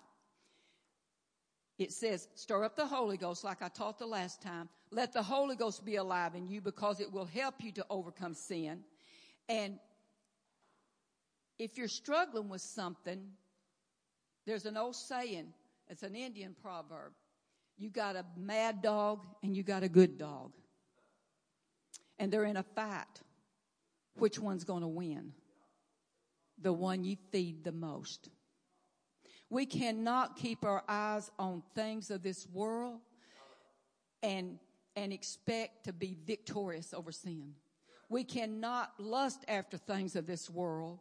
it 1.79 1.93
says, 1.93 2.27
stir 2.35 2.65
up 2.65 2.77
the 2.77 2.87
Holy 2.87 3.19
Ghost 3.19 3.45
like 3.45 3.61
I 3.61 3.69
taught 3.69 3.99
the 3.99 4.07
last 4.07 4.41
time. 4.41 4.71
Let 4.91 5.13
the 5.13 5.23
Holy 5.23 5.55
Ghost 5.55 5.85
be 5.85 5.97
alive 5.97 6.35
in 6.35 6.49
you 6.49 6.63
because 6.63 7.01
it 7.01 7.13
will 7.13 7.27
help 7.27 7.57
you 7.61 7.73
to 7.73 7.87
overcome 7.91 8.35
sin. 8.35 8.81
And 9.51 9.79
if 11.59 11.77
you're 11.77 11.89
struggling 11.89 12.49
with 12.49 12.63
something, 12.63 13.33
there's 14.49 14.65
an 14.65 14.79
old 14.79 14.97
saying, 14.97 15.53
it's 15.89 16.03
an 16.03 16.15
Indian 16.15 16.57
proverb. 16.63 17.13
You 17.77 17.91
got 17.91 18.17
a 18.17 18.25
mad 18.35 18.81
dog 18.81 19.27
and 19.43 19.55
you 19.55 19.63
got 19.63 19.83
a 19.83 19.91
good 19.91 20.17
dog. 20.17 20.55
And 22.19 22.33
they're 22.33 22.47
in 22.47 22.57
a 22.57 22.63
fight. 22.63 23.05
Which 24.17 24.39
one's 24.39 24.65
going 24.65 24.81
to 24.81 24.89
win? 24.89 25.35
The 26.63 26.73
one 26.73 27.05
you 27.05 27.17
feed 27.31 27.63
the 27.63 27.73
most. 27.73 28.31
We 29.51 29.67
cannot 29.67 30.37
keep 30.37 30.65
our 30.65 30.83
eyes 30.89 31.31
on 31.39 31.63
things 31.75 32.11
of 32.11 32.23
this 32.23 32.47
world 32.51 33.01
and, 34.23 34.59
and 34.97 35.13
expect 35.13 35.85
to 35.85 35.93
be 35.93 36.17
victorious 36.25 36.95
over 36.95 37.13
sin. 37.13 37.53
We 38.09 38.25
cannot 38.25 38.93
lust 38.99 39.45
after 39.47 39.77
things 39.77 40.17
of 40.17 40.27
this 40.27 40.49
world. 40.49 41.01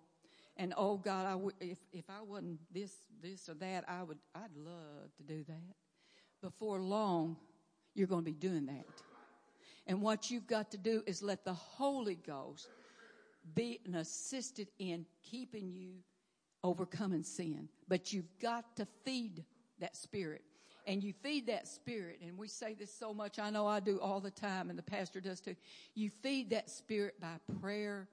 And 0.57 0.73
oh 0.75 0.97
God, 0.97 1.25
I 1.25 1.31
w- 1.31 1.55
if, 1.59 1.77
if 1.93 2.05
I 2.09 2.21
wasn't 2.21 2.59
this, 2.73 2.91
this 3.21 3.47
or 3.47 3.53
that, 3.55 3.85
I 3.87 4.03
would, 4.03 4.17
I'd 4.35 4.55
love 4.55 5.15
to 5.17 5.23
do 5.23 5.43
that. 5.47 5.75
Before 6.41 6.79
long, 6.79 7.37
you're 7.93 8.07
going 8.07 8.25
to 8.25 8.31
be 8.31 8.33
doing 8.33 8.65
that. 8.65 8.85
And 9.85 10.01
what 10.01 10.29
you've 10.29 10.47
got 10.47 10.71
to 10.71 10.77
do 10.77 11.03
is 11.05 11.21
let 11.21 11.45
the 11.45 11.53
Holy 11.53 12.15
Ghost 12.15 12.67
be 13.55 13.79
an 13.85 13.95
assistant 13.95 14.67
in 14.79 15.05
keeping 15.23 15.71
you 15.71 15.93
overcoming 16.63 17.23
sin. 17.23 17.69
But 17.87 18.11
you've 18.11 18.37
got 18.41 18.75
to 18.77 18.87
feed 19.05 19.45
that 19.79 19.95
spirit. 19.95 20.41
And 20.85 21.03
you 21.03 21.13
feed 21.21 21.47
that 21.47 21.67
spirit, 21.67 22.19
and 22.25 22.37
we 22.37 22.47
say 22.47 22.73
this 22.73 22.93
so 22.93 23.13
much, 23.13 23.39
I 23.39 23.49
know 23.49 23.67
I 23.67 23.81
do 23.81 23.99
all 23.99 24.21
the 24.21 24.31
time, 24.31 24.69
and 24.69 24.79
the 24.79 24.83
pastor 24.83 25.19
does 25.19 25.41
too. 25.41 25.57
You 25.95 26.09
feed 26.23 26.51
that 26.51 26.69
spirit 26.69 27.19
by 27.19 27.35
prayer, 27.59 28.07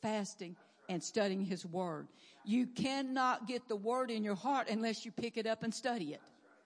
fasting, 0.00 0.54
and 0.90 1.02
studying 1.02 1.44
his 1.44 1.64
word. 1.64 2.08
You 2.44 2.66
cannot 2.66 3.46
get 3.46 3.68
the 3.68 3.76
word 3.76 4.10
in 4.10 4.24
your 4.24 4.34
heart 4.34 4.68
unless 4.68 5.04
you 5.04 5.12
pick 5.12 5.36
it 5.36 5.46
up 5.46 5.62
and 5.62 5.72
study 5.72 6.12
it 6.12 6.20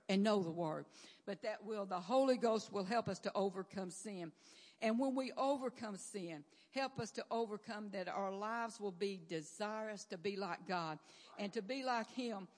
and 0.09 0.23
know 0.23 0.43
the 0.43 0.51
word. 0.51 0.87
But 1.27 1.43
that 1.43 1.65
will, 1.65 1.85
the 1.85 2.01
Holy 2.01 2.39
Ghost 2.39 2.73
will 2.73 2.85
help 2.85 3.07
us 3.07 3.19
to 3.21 3.33
overcome 3.35 3.91
sin. 3.91 4.33
And 4.81 4.99
when 4.99 5.15
we 5.15 5.31
overcome 5.37 5.99
sin, 5.99 6.43
help 6.71 6.99
us 6.99 7.11
to 7.13 7.25
overcome 7.31 7.91
that 7.93 8.09
our 8.09 8.33
lives 8.33 8.81
will 8.81 8.93
be 8.93 9.21
desirous 9.29 10.05
to 10.07 10.17
be 10.17 10.37
like 10.37 10.67
God 10.67 10.99
and 11.39 11.53
to 11.53 11.61
be 11.61 11.85
like 11.85 12.11
Him. 12.11 12.49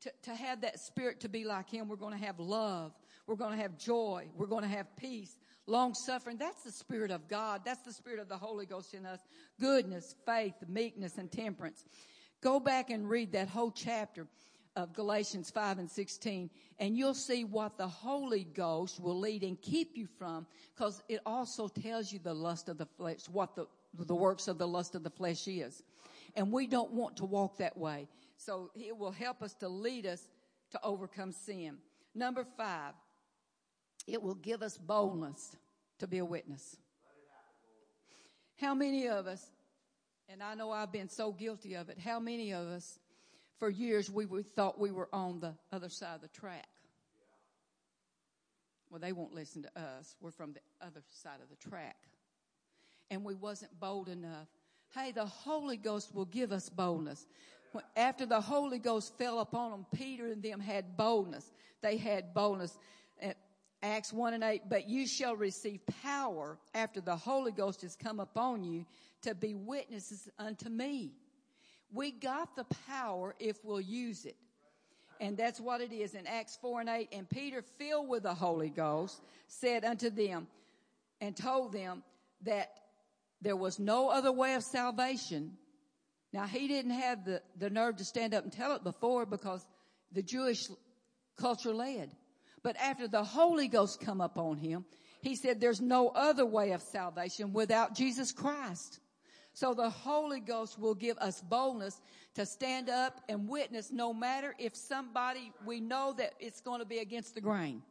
To, 0.00 0.10
to 0.22 0.34
have 0.34 0.62
that 0.62 0.80
spirit 0.80 1.20
to 1.20 1.28
be 1.28 1.44
like 1.44 1.70
Him, 1.70 1.88
we're 1.88 1.96
going 1.96 2.18
to 2.18 2.24
have 2.24 2.38
love. 2.38 2.92
We're 3.26 3.36
going 3.36 3.56
to 3.56 3.62
have 3.62 3.78
joy. 3.78 4.28
We're 4.36 4.46
going 4.46 4.62
to 4.62 4.68
have 4.68 4.94
peace, 4.96 5.36
long 5.66 5.94
suffering. 5.94 6.36
That's 6.38 6.62
the 6.62 6.72
spirit 6.72 7.10
of 7.10 7.28
God. 7.28 7.62
That's 7.64 7.82
the 7.82 7.92
spirit 7.92 8.20
of 8.20 8.28
the 8.28 8.36
Holy 8.36 8.66
Ghost 8.66 8.94
in 8.94 9.04
us. 9.06 9.20
Goodness, 9.60 10.14
faith, 10.24 10.54
meekness, 10.68 11.18
and 11.18 11.30
temperance. 11.30 11.84
Go 12.40 12.60
back 12.60 12.90
and 12.90 13.08
read 13.08 13.32
that 13.32 13.48
whole 13.48 13.70
chapter 13.70 14.26
of 14.76 14.92
Galatians 14.92 15.50
5 15.50 15.78
and 15.78 15.90
16, 15.90 16.50
and 16.78 16.96
you'll 16.96 17.14
see 17.14 17.44
what 17.44 17.78
the 17.78 17.88
Holy 17.88 18.44
Ghost 18.44 19.00
will 19.00 19.18
lead 19.18 19.42
and 19.42 19.60
keep 19.62 19.96
you 19.96 20.06
from, 20.18 20.46
because 20.74 21.02
it 21.08 21.20
also 21.24 21.66
tells 21.66 22.12
you 22.12 22.18
the 22.18 22.34
lust 22.34 22.68
of 22.68 22.76
the 22.76 22.84
flesh, 22.84 23.20
what 23.32 23.56
the, 23.56 23.66
the 23.98 24.14
works 24.14 24.48
of 24.48 24.58
the 24.58 24.68
lust 24.68 24.94
of 24.94 25.02
the 25.02 25.10
flesh 25.10 25.48
is. 25.48 25.82
And 26.34 26.52
we 26.52 26.66
don't 26.66 26.92
want 26.92 27.16
to 27.16 27.24
walk 27.24 27.56
that 27.56 27.76
way. 27.76 28.06
So 28.36 28.70
it 28.74 28.96
will 28.96 29.10
help 29.10 29.42
us 29.42 29.54
to 29.54 29.68
lead 29.68 30.04
us 30.04 30.28
to 30.72 30.80
overcome 30.82 31.32
sin. 31.32 31.78
Number 32.14 32.44
five, 32.56 32.92
it 34.06 34.22
will 34.22 34.34
give 34.34 34.62
us 34.62 34.78
boldness 34.78 35.56
to 35.98 36.06
be 36.06 36.18
a 36.18 36.24
witness. 36.24 36.76
How 38.60 38.74
many 38.74 39.08
of 39.08 39.26
us, 39.26 39.44
and 40.28 40.42
I 40.42 40.54
know 40.54 40.70
I've 40.70 40.92
been 40.92 41.08
so 41.08 41.32
guilty 41.32 41.74
of 41.74 41.88
it, 41.88 41.98
how 41.98 42.18
many 42.18 42.52
of 42.52 42.66
us 42.68 42.98
for 43.58 43.70
years 43.70 44.10
we, 44.10 44.26
thought 44.42 44.78
we 44.78 44.90
were 44.90 45.08
on 45.12 45.40
the 45.40 45.54
other 45.72 45.88
side 45.88 46.16
of 46.16 46.20
the 46.20 46.28
track. 46.28 46.66
well, 48.90 49.00
they 49.00 49.12
won't 49.12 49.34
listen 49.34 49.62
to 49.62 49.80
us. 49.80 50.14
We're 50.20 50.30
from 50.30 50.52
the 50.52 50.60
other 50.80 51.02
side 51.10 51.40
of 51.42 51.48
the 51.48 51.68
track. 51.68 51.96
And 53.10 53.24
we 53.24 53.34
wasn't 53.34 53.78
bold 53.80 54.08
enough. 54.08 54.48
Hey, 54.94 55.12
the 55.12 55.26
Holy 55.26 55.76
Ghost 55.76 56.14
will 56.14 56.24
give 56.24 56.52
us 56.52 56.68
boldness. 56.68 57.26
After 57.96 58.26
the 58.26 58.40
Holy 58.40 58.78
Ghost 58.78 59.16
fell 59.18 59.40
upon 59.40 59.70
them, 59.70 59.86
Peter 59.94 60.26
and 60.26 60.42
them 60.42 60.60
had 60.60 60.96
boldness. 60.96 61.50
They 61.82 61.96
had 61.96 62.32
boldness. 62.32 62.76
Acts 63.86 64.12
1 64.12 64.34
and 64.34 64.42
8, 64.42 64.62
but 64.68 64.88
you 64.88 65.06
shall 65.06 65.36
receive 65.36 65.80
power 66.02 66.58
after 66.74 67.00
the 67.00 67.16
Holy 67.16 67.52
Ghost 67.52 67.82
has 67.82 67.94
come 67.94 68.18
upon 68.18 68.64
you 68.64 68.84
to 69.22 69.34
be 69.34 69.54
witnesses 69.54 70.28
unto 70.38 70.68
me. 70.68 71.12
We 71.92 72.10
got 72.10 72.56
the 72.56 72.66
power 72.88 73.34
if 73.38 73.64
we'll 73.64 73.80
use 73.80 74.24
it. 74.24 74.36
And 75.20 75.36
that's 75.36 75.60
what 75.60 75.80
it 75.80 75.92
is 75.92 76.14
in 76.14 76.26
Acts 76.26 76.58
4 76.60 76.80
and 76.80 76.88
8. 76.88 77.08
And 77.12 77.30
Peter, 77.30 77.62
filled 77.78 78.08
with 78.08 78.24
the 78.24 78.34
Holy 78.34 78.70
Ghost, 78.70 79.20
said 79.46 79.84
unto 79.84 80.10
them 80.10 80.48
and 81.20 81.36
told 81.36 81.72
them 81.72 82.02
that 82.42 82.70
there 83.40 83.56
was 83.56 83.78
no 83.78 84.08
other 84.10 84.32
way 84.32 84.54
of 84.54 84.64
salvation. 84.64 85.52
Now, 86.32 86.46
he 86.46 86.66
didn't 86.66 86.90
have 86.90 87.24
the, 87.24 87.40
the 87.56 87.70
nerve 87.70 87.96
to 87.96 88.04
stand 88.04 88.34
up 88.34 88.42
and 88.42 88.52
tell 88.52 88.74
it 88.74 88.82
before 88.82 89.26
because 89.26 89.64
the 90.12 90.22
Jewish 90.22 90.68
culture 91.36 91.72
led. 91.72 92.10
But 92.66 92.76
after 92.78 93.06
the 93.06 93.22
Holy 93.22 93.68
Ghost 93.68 94.00
come 94.00 94.20
upon 94.20 94.56
him, 94.56 94.86
he 95.22 95.36
said 95.36 95.60
there's 95.60 95.80
no 95.80 96.08
other 96.08 96.44
way 96.44 96.72
of 96.72 96.82
salvation 96.82 97.52
without 97.52 97.94
Jesus 97.94 98.32
Christ. 98.32 98.98
So 99.52 99.72
the 99.72 99.88
Holy 99.88 100.40
Ghost 100.40 100.76
will 100.76 100.96
give 100.96 101.16
us 101.18 101.40
boldness 101.40 102.02
to 102.34 102.44
stand 102.44 102.90
up 102.90 103.20
and 103.28 103.48
witness 103.48 103.92
no 103.92 104.12
matter 104.12 104.52
if 104.58 104.74
somebody, 104.74 105.52
we 105.64 105.78
know 105.78 106.12
that 106.18 106.32
it's 106.40 106.60
going 106.60 106.80
to 106.80 106.84
be 106.84 106.98
against 106.98 107.36
the 107.36 107.40
grain. 107.40 107.82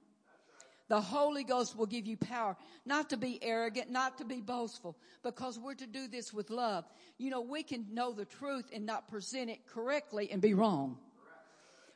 The 0.90 1.00
Holy 1.00 1.46
Ghost 1.46 1.78
will 1.78 1.86
give 1.86 2.06
you 2.06 2.18
power 2.18 2.58
not 2.86 3.12
to 3.12 3.18
be 3.18 3.42
arrogant, 3.42 3.90
not 3.90 4.18
to 4.18 4.26
be 4.26 4.42
boastful, 4.42 4.98
because 5.24 5.58
we're 5.58 5.76
to 5.76 5.88
do 5.88 6.10
this 6.10 6.34
with 6.34 6.50
love. 6.50 6.84
You 7.18 7.30
know, 7.30 7.40
we 7.40 7.64
can 7.64 7.86
know 7.94 8.12
the 8.12 8.26
truth 8.26 8.66
and 8.74 8.86
not 8.86 9.08
present 9.08 9.50
it 9.50 9.66
correctly 9.68 10.30
and 10.34 10.42
be 10.42 10.54
wrong. 10.54 10.98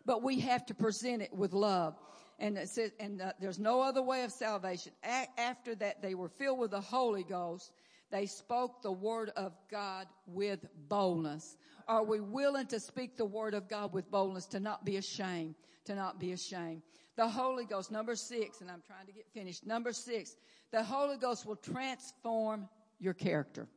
But 0.06 0.24
we 0.24 0.40
have 0.40 0.66
to 0.68 0.74
present 0.74 1.22
it 1.22 1.34
with 1.34 1.52
love. 1.52 1.98
And 2.40 2.58
it 2.58 2.70
says, 2.70 2.92
and 3.00 3.22
uh, 3.22 3.34
there's 3.40 3.60
no 3.60 3.82
other 3.82 4.02
way 4.02 4.24
of 4.24 4.32
salvation. 4.32 4.94
A- 5.04 5.28
after 5.38 5.76
that, 5.76 6.02
they 6.02 6.16
were 6.16 6.30
filled 6.30 6.60
with 6.60 6.72
the 6.72 6.82
Holy 6.82 7.24
Ghost 7.24 7.72
they 8.12 8.26
spoke 8.26 8.82
the 8.82 8.92
word 8.92 9.32
of 9.36 9.54
God 9.70 10.08
with 10.26 10.66
boldness. 10.88 11.58
Are 11.88 12.04
we 12.04 12.20
willing 12.20 12.68
to 12.68 12.80
speak 12.80 13.18
the 13.18 13.26
word 13.26 13.54
of 13.54 13.68
God 13.68 13.94
with 13.94 14.10
boldness 14.10 14.46
to 14.48 14.60
not 14.60 14.84
be 14.84 14.98
ashamed? 14.98 15.56
To 15.86 15.96
not 15.96 16.20
be 16.20 16.32
ashamed. 16.32 16.82
The 17.16 17.28
Holy 17.28 17.66
Ghost, 17.66 17.92
number 17.92 18.16
six, 18.16 18.62
and 18.62 18.72
I'm 18.72 18.82
trying 18.86 19.06
to 19.06 19.12
get 19.12 19.28
finished. 19.34 19.66
Number 19.66 19.92
six, 19.92 20.36
the 20.72 20.84
Holy 20.84 21.18
Ghost 21.18 21.46
will 21.46 21.56
transform 21.56 22.68
your 23.00 23.14
character. 23.14 23.68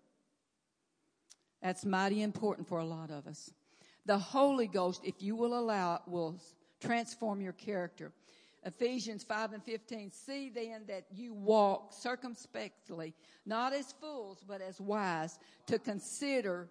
That's 1.63 1.85
mighty 1.85 2.23
important 2.23 2.69
for 2.69 2.79
a 2.79 2.85
lot 2.85 3.11
of 3.11 3.27
us. 3.27 3.53
The 4.07 4.19
Holy 4.19 4.67
Ghost, 4.67 5.03
if 5.05 5.23
you 5.23 5.37
will 5.37 5.59
allow 5.59 5.97
it, 5.97 6.03
will 6.07 6.41
transform 6.81 7.41
your 7.41 7.53
character. 7.53 8.13
Ephesians 8.65 9.25
5 9.25 9.55
and 9.55 9.65
15. 9.65 10.13
See 10.13 10.49
then 10.49 10.83
that 10.89 11.05
you 11.11 11.35
walk 11.35 11.93
circumspectly, 11.93 13.15
not 13.45 13.73
as 13.73 13.93
fools, 14.01 14.45
but 14.47 14.61
as 14.61 14.81
wise, 14.81 15.39
to 15.67 15.79
consider, 15.79 16.69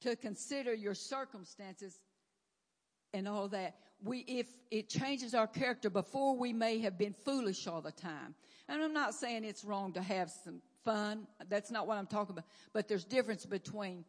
to 0.00 0.16
consider 0.16 0.72
your 0.72 0.94
circumstances 0.94 2.00
and 3.12 3.28
all 3.28 3.48
that. 3.48 3.76
We, 4.02 4.20
if 4.20 4.46
it 4.70 4.88
changes 4.88 5.34
our 5.34 5.46
character 5.46 5.90
before 5.90 6.36
we 6.36 6.52
may 6.52 6.80
have 6.80 6.98
been 6.98 7.14
foolish 7.24 7.66
all 7.66 7.80
the 7.80 7.92
time. 7.92 8.34
And 8.68 8.82
I'm 8.82 8.92
not 8.92 9.14
saying 9.14 9.44
it's 9.44 9.64
wrong 9.64 9.92
to 9.94 10.02
have 10.02 10.30
some 10.30 10.60
fun. 10.84 11.26
That's 11.48 11.70
not 11.70 11.86
what 11.86 11.98
I'm 11.98 12.06
talking 12.06 12.32
about. 12.32 12.46
But 12.72 12.88
there's 12.88 13.04
difference 13.04 13.46
between 13.46 14.04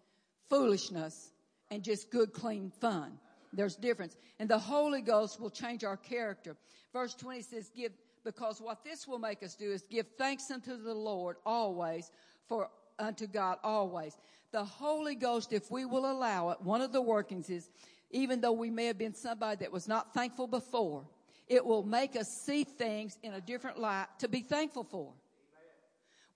foolishness 0.49 1.31
and 1.69 1.83
just 1.83 2.09
good, 2.11 2.33
clean 2.33 2.71
fun. 2.81 3.19
There's 3.53 3.75
difference. 3.75 4.15
And 4.39 4.49
the 4.49 4.59
Holy 4.59 5.01
Ghost 5.01 5.39
will 5.39 5.49
change 5.49 5.83
our 5.83 5.97
character. 5.97 6.55
Verse 6.93 7.15
20 7.15 7.41
says, 7.41 7.71
give, 7.75 7.91
because 8.23 8.61
what 8.61 8.83
this 8.83 9.07
will 9.07 9.19
make 9.19 9.43
us 9.43 9.55
do 9.55 9.71
is 9.71 9.83
give 9.89 10.07
thanks 10.17 10.51
unto 10.51 10.81
the 10.81 10.93
Lord 10.93 11.37
always 11.45 12.11
for 12.47 12.69
unto 12.99 13.27
God 13.27 13.57
always. 13.63 14.17
The 14.51 14.63
Holy 14.63 15.15
Ghost, 15.15 15.53
if 15.53 15.69
we 15.69 15.85
will 15.85 16.09
allow 16.09 16.49
it, 16.51 16.61
one 16.61 16.81
of 16.81 16.91
the 16.91 17.01
workings 17.01 17.49
is, 17.49 17.69
even 18.11 18.39
though 18.41 18.53
we 18.53 18.69
may 18.69 18.85
have 18.85 18.97
been 18.97 19.13
somebody 19.13 19.57
that 19.57 19.71
was 19.71 19.87
not 19.87 20.13
thankful 20.13 20.47
before, 20.47 21.05
it 21.47 21.65
will 21.65 21.83
make 21.83 22.15
us 22.15 22.29
see 22.29 22.63
things 22.63 23.17
in 23.23 23.33
a 23.33 23.41
different 23.41 23.79
light 23.79 24.07
to 24.19 24.27
be 24.27 24.41
thankful 24.41 24.83
for. 24.83 25.13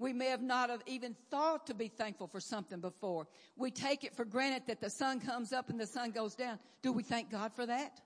We 0.01 0.13
may 0.13 0.29
have 0.29 0.41
not 0.41 0.71
have 0.71 0.81
even 0.87 1.15
thought 1.29 1.67
to 1.67 1.75
be 1.75 1.87
thankful 1.87 2.25
for 2.25 2.39
something 2.39 2.79
before. 2.79 3.27
We 3.55 3.69
take 3.69 4.03
it 4.03 4.15
for 4.15 4.25
granted 4.25 4.63
that 4.65 4.81
the 4.81 4.89
sun 4.89 5.19
comes 5.19 5.53
up 5.53 5.69
and 5.69 5.79
the 5.79 5.85
sun 5.85 6.09
goes 6.09 6.33
down. 6.33 6.57
Do 6.81 6.91
we 6.91 7.03
thank 7.03 7.29
God 7.29 7.53
for 7.53 7.67
that? 7.67 8.01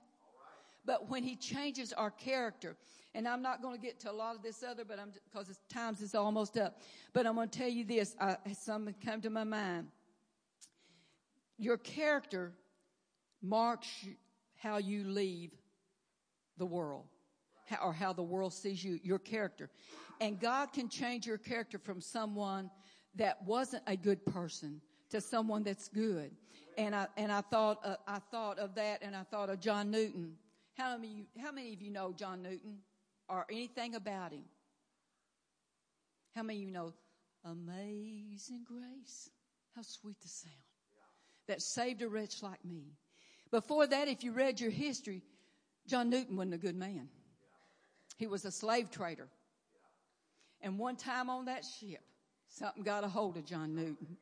But 0.84 1.08
when 1.08 1.22
he 1.22 1.36
changes 1.36 1.94
our 1.94 2.10
character, 2.10 2.76
and 3.14 3.26
I'm 3.26 3.40
not 3.40 3.62
going 3.62 3.76
to 3.76 3.80
get 3.80 3.98
to 4.00 4.10
a 4.10 4.12
lot 4.12 4.36
of 4.36 4.42
this 4.42 4.62
other, 4.62 4.84
but 4.84 4.98
I'm 4.98 5.10
because 5.32 5.58
times 5.72 6.02
is 6.02 6.14
almost 6.14 6.58
up. 6.58 6.82
But 7.14 7.26
I'm 7.26 7.34
going 7.34 7.48
to 7.48 7.58
tell 7.58 7.68
you 7.68 7.82
this. 7.82 8.14
I, 8.20 8.36
something 8.52 8.94
come 9.02 9.22
to 9.22 9.30
my 9.30 9.44
mind. 9.44 9.86
Your 11.58 11.78
character 11.78 12.52
marks 13.40 13.88
how 14.56 14.76
you 14.76 15.04
leave 15.04 15.52
the 16.58 16.66
world, 16.66 17.06
or 17.82 17.92
how 17.92 18.12
the 18.12 18.22
world 18.22 18.52
sees 18.52 18.84
you. 18.84 18.98
Your 19.02 19.18
character. 19.18 19.70
And 20.20 20.40
God 20.40 20.72
can 20.72 20.88
change 20.88 21.26
your 21.26 21.38
character 21.38 21.78
from 21.78 22.00
someone 22.00 22.70
that 23.16 23.42
wasn't 23.44 23.82
a 23.86 23.96
good 23.96 24.24
person 24.26 24.80
to 25.10 25.20
someone 25.20 25.62
that's 25.62 25.88
good. 25.88 26.30
And 26.78 26.94
I, 26.94 27.06
and 27.16 27.32
I 27.32 27.40
thought, 27.40 27.80
uh, 27.84 27.96
I 28.06 28.18
thought 28.30 28.58
of 28.58 28.74
that 28.74 29.02
and 29.02 29.16
I 29.16 29.22
thought 29.22 29.50
of 29.50 29.60
John 29.60 29.90
Newton. 29.90 30.34
How 30.74 30.96
many, 30.96 31.26
how 31.42 31.52
many 31.52 31.72
of 31.72 31.80
you 31.80 31.90
know 31.90 32.12
John 32.12 32.42
Newton 32.42 32.78
or 33.28 33.46
anything 33.50 33.94
about 33.94 34.32
him? 34.32 34.44
How 36.34 36.42
many 36.42 36.60
of 36.60 36.64
you 36.66 36.70
know 36.72 36.92
Amazing 37.44 38.64
Grace? 38.66 39.30
How 39.74 39.82
sweet 39.82 40.20
the 40.20 40.28
sound 40.28 40.54
that 41.48 41.62
saved 41.62 42.02
a 42.02 42.08
wretch 42.08 42.42
like 42.42 42.64
me. 42.64 42.92
Before 43.50 43.86
that, 43.86 44.08
if 44.08 44.24
you 44.24 44.32
read 44.32 44.60
your 44.60 44.70
history, 44.70 45.22
John 45.86 46.10
Newton 46.10 46.36
wasn't 46.36 46.54
a 46.54 46.58
good 46.58 46.76
man. 46.76 47.08
He 48.16 48.26
was 48.26 48.44
a 48.44 48.50
slave 48.50 48.90
trader. 48.90 49.28
And 50.60 50.78
one 50.78 50.96
time 50.96 51.28
on 51.28 51.44
that 51.46 51.64
ship, 51.64 52.00
something 52.48 52.82
got 52.82 53.04
a 53.04 53.08
hold 53.08 53.36
of 53.36 53.44
John 53.44 53.74
Newton. 53.74 54.16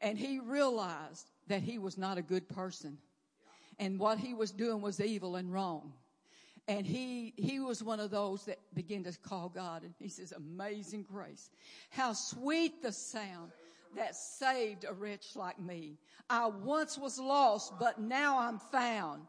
And 0.00 0.18
he 0.18 0.40
realized 0.40 1.28
that 1.48 1.62
he 1.62 1.78
was 1.78 1.98
not 1.98 2.18
a 2.18 2.22
good 2.22 2.48
person. 2.48 2.98
And 3.78 3.98
what 3.98 4.18
he 4.18 4.34
was 4.34 4.50
doing 4.50 4.80
was 4.80 5.00
evil 5.00 5.36
and 5.36 5.52
wrong. 5.52 5.92
And 6.68 6.86
he, 6.86 7.34
he 7.36 7.58
was 7.58 7.82
one 7.82 7.98
of 7.98 8.10
those 8.10 8.44
that 8.44 8.58
began 8.74 9.02
to 9.04 9.12
call 9.18 9.48
God 9.48 9.82
and 9.82 9.94
he 9.98 10.08
says, 10.08 10.32
amazing 10.32 11.02
grace. 11.02 11.50
How 11.90 12.12
sweet 12.12 12.82
the 12.82 12.92
sound 12.92 13.50
that 13.96 14.14
saved 14.14 14.84
a 14.88 14.92
wretch 14.92 15.34
like 15.34 15.58
me. 15.58 15.98
I 16.30 16.46
once 16.46 16.96
was 16.96 17.18
lost, 17.18 17.74
but 17.78 18.00
now 18.00 18.38
I'm 18.38 18.58
found. 18.58 19.22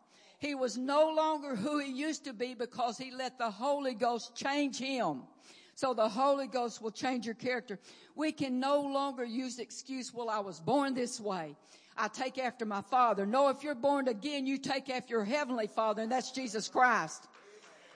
He 0.44 0.56
was 0.56 0.78
no 0.78 1.10
longer 1.10 1.56
who 1.56 1.80
he 1.80 1.90
used 1.90 2.26
to 2.26 2.34
be 2.34 2.54
because 2.54 2.98
he 2.98 3.12
let 3.12 3.38
the 3.38 3.50
Holy 3.50 3.94
Ghost 3.94 4.36
change 4.36 4.78
him. 4.78 5.22
So 5.74 5.94
the 5.94 6.10
Holy 6.10 6.48
Ghost 6.48 6.82
will 6.82 6.92
change 6.92 7.26
your 7.26 7.36
character. 7.36 7.80
We 8.14 8.34
can 8.34 8.60
no 8.60 8.82
longer 8.82 9.24
use 9.24 9.56
the 9.56 9.64
excuse, 9.64 10.14
well, 10.14 10.30
I 10.30 10.40
was 10.40 10.60
born 10.60 10.96
this 10.96 11.18
way. 11.18 11.56
I 11.96 12.10
take 12.10 12.38
after 12.38 12.66
my 12.66 12.82
father. 12.82 13.26
No, 13.26 13.48
if 13.48 13.64
you're 13.64 13.74
born 13.74 14.10
again, 14.10 14.46
you 14.46 14.58
take 14.58 14.90
after 14.90 15.12
your 15.16 15.24
heavenly 15.24 15.68
father, 15.68 16.02
and 16.02 16.12
that's 16.12 16.32
Jesus 16.32 16.68
Christ. 16.68 17.30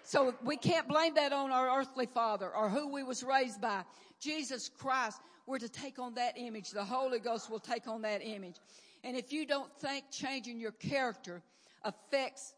So 0.04 0.34
we 0.42 0.56
can't 0.56 0.88
blame 0.88 1.16
that 1.16 1.34
on 1.34 1.52
our 1.52 1.82
earthly 1.82 2.06
father 2.06 2.50
or 2.56 2.70
who 2.70 2.88
we 2.88 3.04
was 3.04 3.24
raised 3.24 3.60
by. 3.60 3.84
Jesus 4.22 4.70
Christ, 4.70 5.20
we're 5.48 5.60
to 5.60 5.68
take 5.68 6.00
on 6.00 6.14
that 6.14 6.38
image. 6.38 6.72
The 6.72 6.86
Holy 6.86 7.20
Ghost 7.20 7.52
will 7.52 7.60
take 7.60 7.90
on 7.90 8.04
that 8.04 8.22
image. 8.24 8.56
And 9.04 9.18
if 9.18 9.34
you 9.34 9.46
don't 9.46 9.70
think 9.82 10.06
changing 10.12 10.62
your 10.62 10.72
character 10.72 11.44
affects 11.88 12.54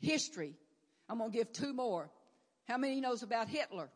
history, 0.00 0.54
I'm 1.08 1.18
going 1.18 1.32
to 1.32 1.36
give 1.36 1.52
two 1.52 1.72
more. 1.72 2.10
How 2.68 2.76
many 2.76 3.00
knows 3.00 3.22
about 3.22 3.48
Hitler? 3.48 3.88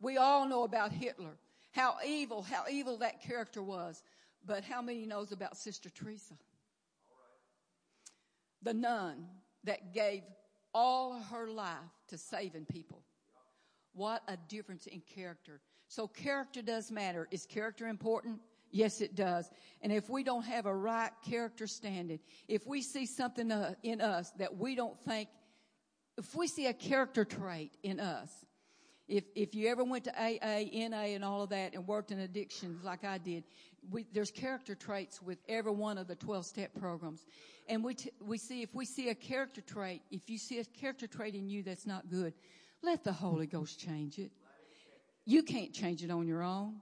We 0.00 0.16
all 0.16 0.48
know 0.48 0.64
about 0.64 0.92
Hitler, 0.92 1.36
how 1.72 1.96
evil, 2.06 2.42
how 2.42 2.64
evil 2.70 2.98
that 2.98 3.22
character 3.22 3.62
was. 3.62 4.02
But 4.44 4.64
how 4.64 4.82
many 4.82 5.06
knows 5.06 5.30
about 5.30 5.56
Sister 5.56 5.88
Teresa? 5.88 6.34
The 8.62 8.74
nun 8.74 9.26
that 9.64 9.94
gave 9.94 10.22
all 10.74 11.20
her 11.30 11.48
life 11.48 11.76
to 12.08 12.18
saving 12.18 12.66
people. 12.66 13.02
What 13.94 14.22
a 14.26 14.36
difference 14.48 14.86
in 14.86 15.02
character. 15.14 15.60
So 15.86 16.08
character 16.08 16.62
does 16.62 16.90
matter. 16.90 17.28
Is 17.30 17.46
character 17.46 17.86
important? 17.86 18.40
Yes, 18.72 19.00
it 19.00 19.14
does. 19.14 19.48
And 19.82 19.92
if 19.92 20.08
we 20.08 20.24
don't 20.24 20.44
have 20.44 20.66
a 20.66 20.74
right 20.74 21.12
character 21.24 21.66
standing, 21.66 22.18
if 22.48 22.66
we 22.66 22.82
see 22.82 23.06
something 23.06 23.52
uh, 23.52 23.74
in 23.82 24.00
us 24.00 24.32
that 24.38 24.56
we 24.56 24.74
don't 24.74 24.98
think 25.00 25.28
if 26.18 26.34
we 26.34 26.46
see 26.46 26.66
a 26.66 26.72
character 26.72 27.24
trait 27.24 27.76
in 27.82 27.98
us, 28.00 28.30
if, 29.08 29.24
if 29.34 29.54
you 29.54 29.68
ever 29.68 29.84
went 29.84 30.04
to 30.04 30.12
AA, 30.12 30.64
NA, 30.88 31.14
and 31.14 31.24
all 31.24 31.42
of 31.42 31.50
that 31.50 31.74
and 31.74 31.86
worked 31.86 32.12
in 32.12 32.20
addictions 32.20 32.84
like 32.84 33.04
I 33.04 33.18
did, 33.18 33.44
we, 33.90 34.06
there's 34.12 34.30
character 34.30 34.74
traits 34.74 35.20
with 35.20 35.38
every 35.48 35.72
one 35.72 35.98
of 35.98 36.06
the 36.06 36.14
12 36.14 36.46
step 36.46 36.70
programs. 36.78 37.26
And 37.68 37.82
we, 37.82 37.94
t- 37.94 38.12
we 38.20 38.38
see, 38.38 38.62
if 38.62 38.74
we 38.74 38.84
see 38.84 39.08
a 39.08 39.14
character 39.14 39.60
trait, 39.60 40.02
if 40.10 40.28
you 40.28 40.38
see 40.38 40.58
a 40.58 40.64
character 40.64 41.06
trait 41.06 41.34
in 41.34 41.48
you 41.48 41.62
that's 41.62 41.86
not 41.86 42.08
good, 42.08 42.34
let 42.82 43.04
the 43.04 43.12
Holy 43.12 43.46
Ghost 43.46 43.78
change 43.78 44.18
it. 44.18 44.30
You 45.24 45.42
can't 45.42 45.72
change 45.72 46.02
it 46.02 46.10
on 46.10 46.26
your 46.26 46.42
own. 46.42 46.76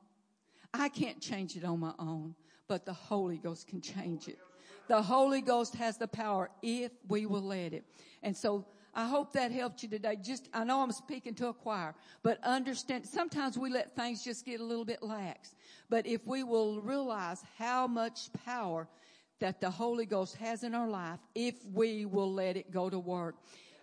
I 0.73 0.89
can't 0.89 1.21
change 1.21 1.57
it 1.57 1.65
on 1.65 1.81
my 1.81 1.93
own, 1.99 2.35
but 2.69 2.87
the 2.87 2.93
Holy 2.93 3.39
Ghost 3.39 3.67
can 3.67 3.81
change 3.81 4.29
it. 4.29 4.39
The 4.89 5.03
Holy 5.03 5.41
Ghost 5.41 5.75
has 5.77 5.99
the 5.99 6.09
power 6.09 6.51
if 6.63 6.91
we 7.09 7.27
will 7.27 7.43
let 7.43 7.73
it. 7.73 7.85
And 8.23 8.37
so 8.37 8.67
I 8.95 9.07
hope 9.07 9.33
that 9.35 9.53
helped 9.53 9.83
you 9.83 9.89
today. 9.89 10.17
Just, 10.21 10.49
I 10.53 10.65
know 10.65 10.81
I'm 10.81 10.93
speaking 10.93 11.35
to 11.35 11.49
a 11.49 11.53
choir, 11.53 11.95
but 12.23 12.43
understand, 12.43 13.07
sometimes 13.07 13.57
we 13.57 13.71
let 13.71 13.95
things 13.95 14.25
just 14.25 14.45
get 14.45 14.61
a 14.61 14.65
little 14.65 14.85
bit 14.85 15.03
lax. 15.03 15.55
But 15.89 16.07
if 16.07 16.27
we 16.27 16.43
will 16.43 16.81
realize 16.81 17.43
how 17.57 17.87
much 17.87 18.33
power 18.45 18.89
that 19.39 19.61
the 19.61 19.71
Holy 19.71 20.07
Ghost 20.07 20.37
has 20.37 20.65
in 20.65 20.75
our 20.75 20.89
life, 20.89 21.21
if 21.35 21.55
we 21.73 22.05
will 22.05 22.33
let 22.33 22.57
it 22.57 22.71
go 22.71 22.91
to 22.91 22.99
work, 22.99 23.37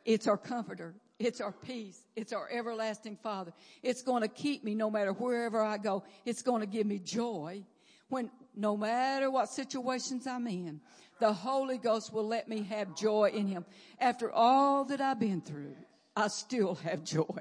it's 0.06 0.28
our 0.28 0.38
comforter. 0.38 0.94
It's 1.20 1.42
our 1.42 1.52
peace. 1.52 2.00
It's 2.16 2.32
our 2.32 2.48
everlasting 2.52 3.18
Father. 3.24 3.52
It's 3.82 4.04
going 4.04 4.22
to 4.22 4.28
keep 4.28 4.64
me 4.64 4.76
no 4.76 4.92
matter 4.92 5.14
wherever 5.14 5.62
I 5.62 5.78
go. 5.78 6.04
It's 6.26 6.44
going 6.44 6.62
to 6.62 6.68
give 6.68 6.86
me 6.86 7.00
joy 7.00 7.64
when, 8.10 8.30
no 8.56 8.78
matter 8.78 9.32
what 9.32 9.50
situations 9.50 10.28
I'm 10.28 10.48
in, 10.48 10.80
the 11.20 11.34
Holy 11.34 11.80
Ghost 11.80 12.14
will 12.14 12.28
let 12.28 12.48
me 12.48 12.64
have 12.64 12.96
joy 12.96 13.32
in 13.34 13.48
Him. 13.48 13.66
After 14.00 14.32
all 14.32 14.86
that 14.86 15.02
I've 15.02 15.20
been 15.20 15.42
through, 15.42 15.76
I 16.16 16.28
still 16.28 16.76
have 16.76 17.04
joy. 17.04 17.40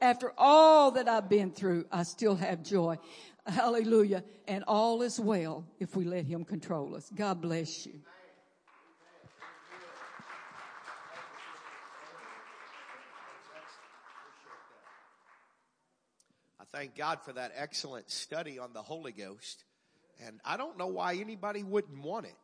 After 0.00 0.32
all 0.38 0.92
that 0.92 1.06
I've 1.08 1.28
been 1.28 1.52
through, 1.52 1.84
I 1.92 2.04
still 2.04 2.34
have 2.36 2.62
joy. 2.62 2.98
Hallelujah. 3.46 4.24
And 4.48 4.64
all 4.66 5.02
is 5.02 5.20
well 5.20 5.66
if 5.78 5.94
we 5.94 6.04
let 6.04 6.24
Him 6.24 6.44
control 6.44 6.96
us. 6.96 7.10
God 7.14 7.42
bless 7.42 7.86
you. 7.86 8.00
Thank 16.72 16.96
God 16.96 17.20
for 17.22 17.32
that 17.34 17.52
excellent 17.56 18.10
study 18.10 18.58
on 18.58 18.72
the 18.72 18.82
Holy 18.82 19.12
Ghost. 19.12 19.64
And 20.26 20.40
I 20.44 20.56
don't 20.56 20.78
know 20.78 20.86
why 20.86 21.16
anybody 21.16 21.62
wouldn't 21.62 22.02
want 22.02 22.26
it. 22.26 22.36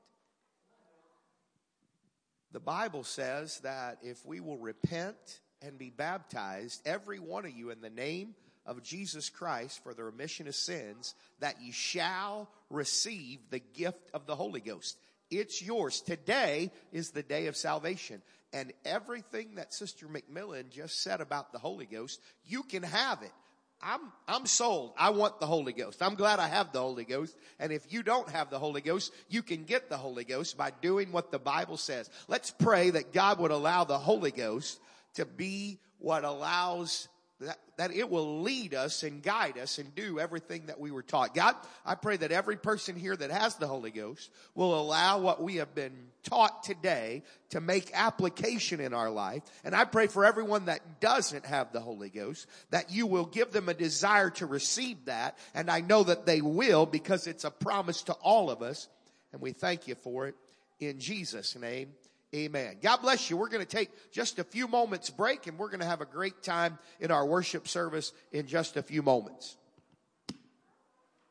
The 2.53 2.61
Bible 2.61 3.05
says 3.05 3.61
that 3.61 3.99
if 4.03 4.25
we 4.25 4.41
will 4.41 4.59
repent 4.59 5.41
and 5.63 5.79
be 5.79 5.91
baptized, 5.91 6.83
every 6.87 7.19
one 7.19 7.45
of 7.45 7.53
you 7.53 7.71
in 7.71 7.81
the 7.81 7.91
name 7.91 8.35
of 8.65 8.83
Jesus 8.83 9.31
Christ 9.31 9.83
for 9.83 9.95
the 9.95 10.05
remission 10.05 10.47
of 10.47 10.55
sins, 10.55 11.15
that 11.41 11.61
you 11.61 11.73
shall 11.73 12.51
receive 12.71 13.39
the 13.51 13.61
gift 13.61 14.11
of 14.13 14.27
the 14.27 14.37
Holy 14.37 14.61
Ghost. 14.61 14.99
It's 15.31 15.63
yours. 15.63 16.01
Today 16.01 16.71
is 16.93 17.11
the 17.11 17.23
day 17.23 17.47
of 17.47 17.57
salvation. 17.57 18.23
And 18.53 18.73
everything 18.85 19.57
that 19.57 19.75
Sister 19.75 20.07
McMillan 20.07 20.71
just 20.71 21.03
said 21.03 21.21
about 21.21 21.53
the 21.53 21.59
Holy 21.59 21.87
Ghost, 21.87 22.21
you 22.47 22.63
can 22.63 22.83
have 22.83 23.23
it. 23.23 23.33
I'm, 23.81 24.01
I'm 24.27 24.47
sold. 24.47 24.93
I 24.99 25.11
want 25.11 25.39
the 25.39 25.47
Holy 25.47 25.73
Ghost. 25.73 26.03
I'm 26.03 26.17
glad 26.17 26.41
I 26.41 26.49
have 26.49 26.73
the 26.73 26.81
Holy 26.81 27.05
Ghost. 27.05 27.37
And 27.61 27.73
if 27.73 27.93
you 27.93 28.03
don't 28.03 28.29
have 28.31 28.51
the 28.51 28.59
Holy 28.59 28.81
Ghost, 28.81 29.13
you 29.29 29.43
can 29.43 29.65
get 29.65 29.89
the 29.89 29.97
Holy 29.97 30.25
Ghost 30.25 30.57
by 30.57 30.73
doing 30.83 31.13
what 31.13 31.31
the 31.31 31.39
Bible 31.39 31.77
says. 31.77 32.11
Let's 32.27 32.51
pray 32.51 32.91
that 32.91 33.13
God 33.13 33.39
would 33.39 33.53
allow 33.53 33.85
the 33.85 33.99
Holy 33.99 34.33
Ghost 34.33 34.81
to 35.15 35.25
be 35.25 35.79
what 35.99 36.25
allows 36.25 37.09
that, 37.41 37.59
that 37.77 37.95
it 37.95 38.11
will 38.11 38.43
lead 38.43 38.75
us 38.75 39.05
and 39.05 39.23
guide 39.23 39.59
us 39.59 39.79
and 39.79 39.95
do 39.95 40.19
everything 40.19 40.67
that 40.67 40.81
we 40.81 40.91
were 40.91 41.03
taught. 41.03 41.35
God, 41.35 41.55
I 41.87 41.95
pray 41.95 42.17
that 42.17 42.33
every 42.33 42.57
person 42.57 42.97
here 42.97 43.15
that 43.15 43.31
has 43.31 43.55
the 43.55 43.69
Holy 43.69 43.93
Ghost 43.93 44.31
will 44.55 44.79
allow 44.79 45.19
what 45.19 45.41
we 45.43 45.57
have 45.57 45.75
been 45.75 45.93
taught 46.25 46.65
today 46.65 47.23
to 47.51 47.61
make 47.61 47.91
application 47.95 48.81
in 48.81 48.93
our 48.93 49.11
life. 49.11 49.43
And 49.65 49.75
I 49.75 49.85
pray 49.85 50.09
for 50.09 50.25
everyone 50.25 50.65
that 50.65 51.01
doesn't 51.01 51.47
have 51.47 51.73
the 51.73 51.81
Holy 51.81 52.11
Ghost 52.11 52.47
that 52.71 52.91
you 52.91 53.07
will 53.07 53.27
give 53.27 53.53
them 53.53 53.69
a 53.69 53.75
desire 53.75 54.31
to 54.31 54.47
receive 54.47 55.05
that. 55.05 55.39
And 55.55 55.71
I 55.71 55.81
know 55.81 56.03
that 56.03 56.27
they 56.27 56.41
will 56.41 56.87
because 56.87 57.29
it's 57.29 57.45
a 57.45 57.51
promise 57.51 58.03
to 58.05 58.15
all 58.15 58.51
of 58.51 58.63
us. 58.63 58.89
And 59.33 59.41
we 59.41 59.53
thank 59.53 59.87
you 59.87 59.95
for 59.95 60.27
it 60.27 60.35
in 60.81 60.99
Jesus 60.99 61.57
name. 61.57 61.91
Amen. 62.35 62.77
God 62.83 62.99
bless 62.99 63.31
you. 63.31 63.37
We're 63.37 63.49
going 63.49 63.65
to 63.65 63.77
take 63.77 63.91
just 64.11 64.39
a 64.39 64.45
few 64.45 64.69
moments 64.69 65.11
break 65.11 65.47
and 65.47 65.59
we're 65.59 65.69
going 65.69 65.81
to 65.81 65.87
have 65.87 66.01
a 66.01 66.07
great 66.07 66.43
time 66.43 66.79
in 67.01 67.11
our 67.11 67.27
worship 67.27 67.69
service 67.69 68.13
in 68.33 68.47
just 68.47 68.77
a 68.77 68.83
few 68.83 69.03
moments. 69.03 69.58